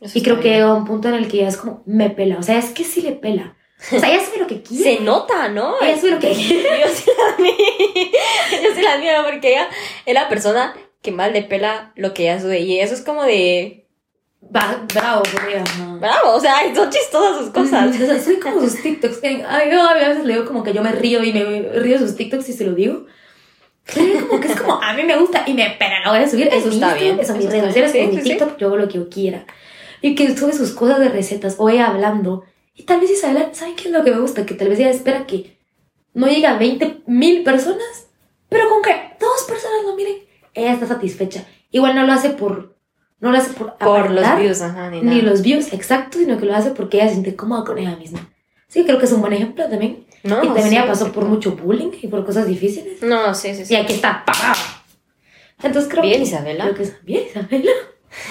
[0.00, 0.60] Eso Y creo está que bien.
[0.60, 2.38] llega a un punto en el que ya es como, me pela.
[2.38, 3.56] O sea, es que sí le pela.
[3.92, 4.96] O sea, ella sabe lo que quiere.
[4.98, 5.74] Se nota, ¿no?
[5.80, 6.80] Ella sabe lo que quiere.
[6.80, 7.56] Yo sí la admiro.
[8.62, 9.68] Yo sí la admiro porque ella
[10.06, 12.60] es la persona que más le pela lo que ella sube.
[12.60, 13.85] Y eso es como de.
[14.54, 15.96] Va, bravo, ajá.
[15.98, 17.94] Bravo, o sea, son chistosas sus cosas.
[17.94, 19.20] O sea, soy como sus TikToks.
[19.22, 22.16] Ay, yo a veces le digo como que yo me río y me río sus
[22.16, 23.06] TikToks y se lo digo.
[24.28, 26.48] Como que es como, a mí me gusta y me pena, lo voy a subir.
[26.48, 28.20] Eso en está bien, Eso mis redes sociales, en mi.
[28.20, 29.46] TikTok, yo hago lo que yo quiera.
[30.02, 32.44] Y que sube sus cosas de recetas o ella hablando.
[32.74, 34.44] Y tal vez Isabela, ¿saben qué es lo que me gusta?
[34.44, 35.56] Que tal vez ella espera que
[36.14, 38.08] no llegue a 20 mil personas,
[38.48, 38.90] pero con que
[39.20, 40.16] dos personas lo miren,
[40.54, 41.46] ella está satisfecha.
[41.70, 42.75] Igual no lo hace por,
[43.20, 45.22] no lo hace por, Por los views, ajá, ni, ni nada.
[45.22, 48.20] los views, exacto, sino que lo hace porque ella se siente cómoda con ella misma.
[48.68, 50.06] Sí, creo que es un buen ejemplo también.
[50.22, 51.12] No, y también sí, ella pasó sí.
[51.12, 53.02] por mucho bullying y por cosas difíciles.
[53.02, 53.74] No, sí, sí, sí.
[53.74, 54.24] Y aquí está.
[55.62, 56.64] Entonces creo Bien, que, Isabela.
[56.64, 57.72] Creo que es bien, Isabela.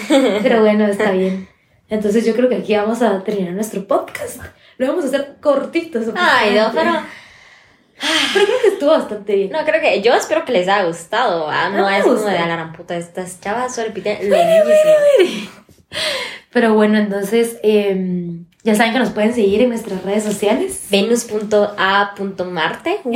[0.43, 1.47] Pero bueno, está bien.
[1.89, 4.41] Entonces yo creo que aquí vamos a terminar nuestro podcast.
[4.77, 5.99] Lo vamos a hacer cortito.
[6.15, 6.91] Ay, no, pero.
[7.99, 9.51] Pero creo que estuvo bastante bien.
[9.51, 10.01] No, creo que.
[10.01, 11.49] Yo espero que les haya gustado.
[11.49, 12.97] Ah, no es como de la gran puta.
[12.97, 13.75] Estas chavas
[14.29, 14.33] lo
[15.31, 15.51] mismo.
[16.51, 20.87] Pero bueno, entonces em, ya saben que nos pueden seguir en nuestras redes sociales.
[20.89, 21.69] Venus.a.marte.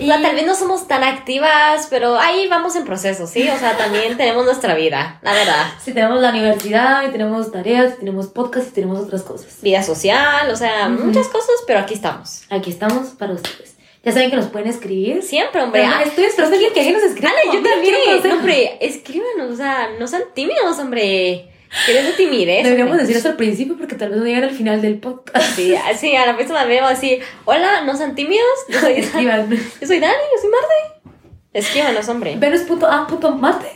[0.00, 3.46] O sea, tal vez no somos tan activas, pero ahí vamos en proceso, ¿sí?
[3.48, 5.66] O sea, también tenemos nuestra vida, la verdad.
[5.84, 9.60] Si tenemos la universidad, y tenemos tareas, y tenemos podcast y tenemos otras cosas.
[9.60, 12.44] Vida social, o sea, muchas cosas, pero aquí estamos.
[12.48, 13.76] Aquí estamos para ustedes.
[14.02, 15.22] Ya saben que nos pueden escribir.
[15.22, 15.84] Siempre, hombre.
[15.84, 17.30] Ah, estoy esperando que alguien nos escriba.
[17.30, 17.94] Ale, yo también.
[18.24, 21.50] No, hombre, escríbanos, o sea, no sean tímidos, hombre.
[21.86, 22.64] ¿Quieres de timidez?
[22.64, 25.54] Deberíamos decir eso al principio porque tal vez no llegan al final del podcast.
[25.54, 28.92] Sí, sí, a la próxima vez vamos a decir, hola, no sean tímidos, yo soy,
[28.96, 29.48] Escriban.
[29.50, 31.14] yo soy Dani, yo soy Marte.
[31.52, 32.36] Escríbanos, hombre.
[32.38, 33.68] Venus.a.marte.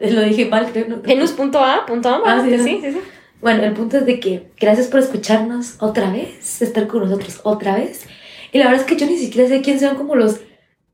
[0.00, 0.88] Lo dije mal, creo.
[0.88, 0.96] ¿no?
[1.02, 1.86] Venus.a.a.
[2.24, 3.00] Ah, sí, sí, sí, sí.
[3.40, 7.76] Bueno, el punto es de que gracias por escucharnos otra vez, estar con nosotros otra
[7.76, 8.06] vez.
[8.52, 10.40] Y la verdad es que yo ni siquiera sé quién sean como los...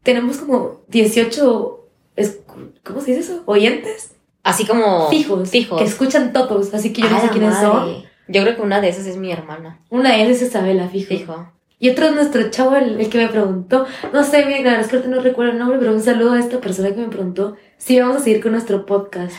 [0.02, 1.88] Tenemos como 18...
[2.16, 3.42] escu- ¿Cómo se dice eso?
[3.46, 4.13] Oyentes.
[4.44, 5.50] Así como Fijos.
[5.50, 5.80] Fijos.
[5.80, 8.04] Que escuchan todos, así que yo no sé quiénes son.
[8.28, 9.80] Yo creo que una de esas es mi hermana.
[9.90, 11.08] Una de ellas es Isabela, fijo.
[11.08, 11.52] Fijo.
[11.78, 14.88] Y otro es nuestro chavo, el, el que me preguntó, no sé, la verdad es
[14.88, 17.98] que no recuerdo el nombre, pero un saludo a esta persona que me preguntó si
[17.98, 19.34] vamos a seguir con nuestro podcast.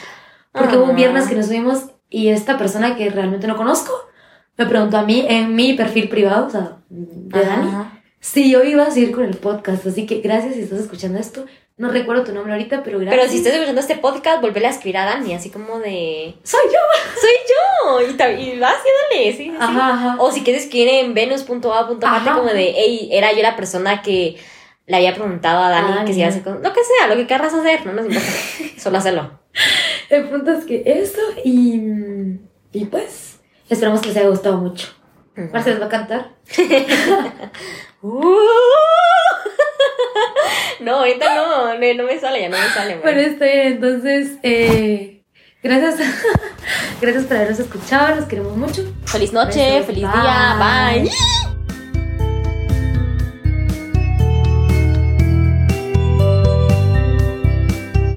[0.52, 3.92] Porque hubo un viernes que nos subimos y esta persona que realmente no conozco
[4.58, 7.72] me preguntó a mí en mi perfil privado, o sea, de Dani,
[8.26, 9.86] Si yo iba a seguir con el podcast.
[9.86, 11.46] Así que gracias si estás escuchando esto.
[11.78, 13.22] No recuerdo tu nombre ahorita, pero gracias.
[13.22, 16.34] Pero si estás escuchando este podcast, volverle a escribir a Dani, así como de...
[16.42, 17.22] Soy yo.
[17.22, 18.02] ¡Soy yo!
[18.02, 19.54] Y, y vas y dale, sí, sí, sí.
[19.60, 20.16] Ajá, ajá.
[20.20, 22.34] O si quieres escribir en venus.a.marte Ajá.
[22.36, 24.38] como de, hey, era yo la persona que
[24.88, 26.62] le había preguntado a Dani Ah, que si iba a hacer cosas.
[26.64, 28.28] Lo que sea, lo que querrás hacer, no nos importa.
[28.80, 29.40] Solo hacerlo.
[30.10, 31.80] El punto es que eso y,
[32.72, 34.88] y pues esperamos que les haya gustado mucho.
[35.36, 36.32] Les va a cantar.
[38.08, 38.36] Uh.
[40.82, 42.98] no, ahorita no, no, no me sale, ya no me sale.
[42.98, 43.32] Bueno, güey.
[43.34, 45.24] está bien, entonces, eh,
[45.64, 45.96] gracias,
[47.02, 48.84] gracias por habernos escuchado, los queremos mucho.
[49.06, 50.22] Feliz noche, Besos, feliz bye.
[50.22, 50.56] día,
[51.04, 51.45] bye.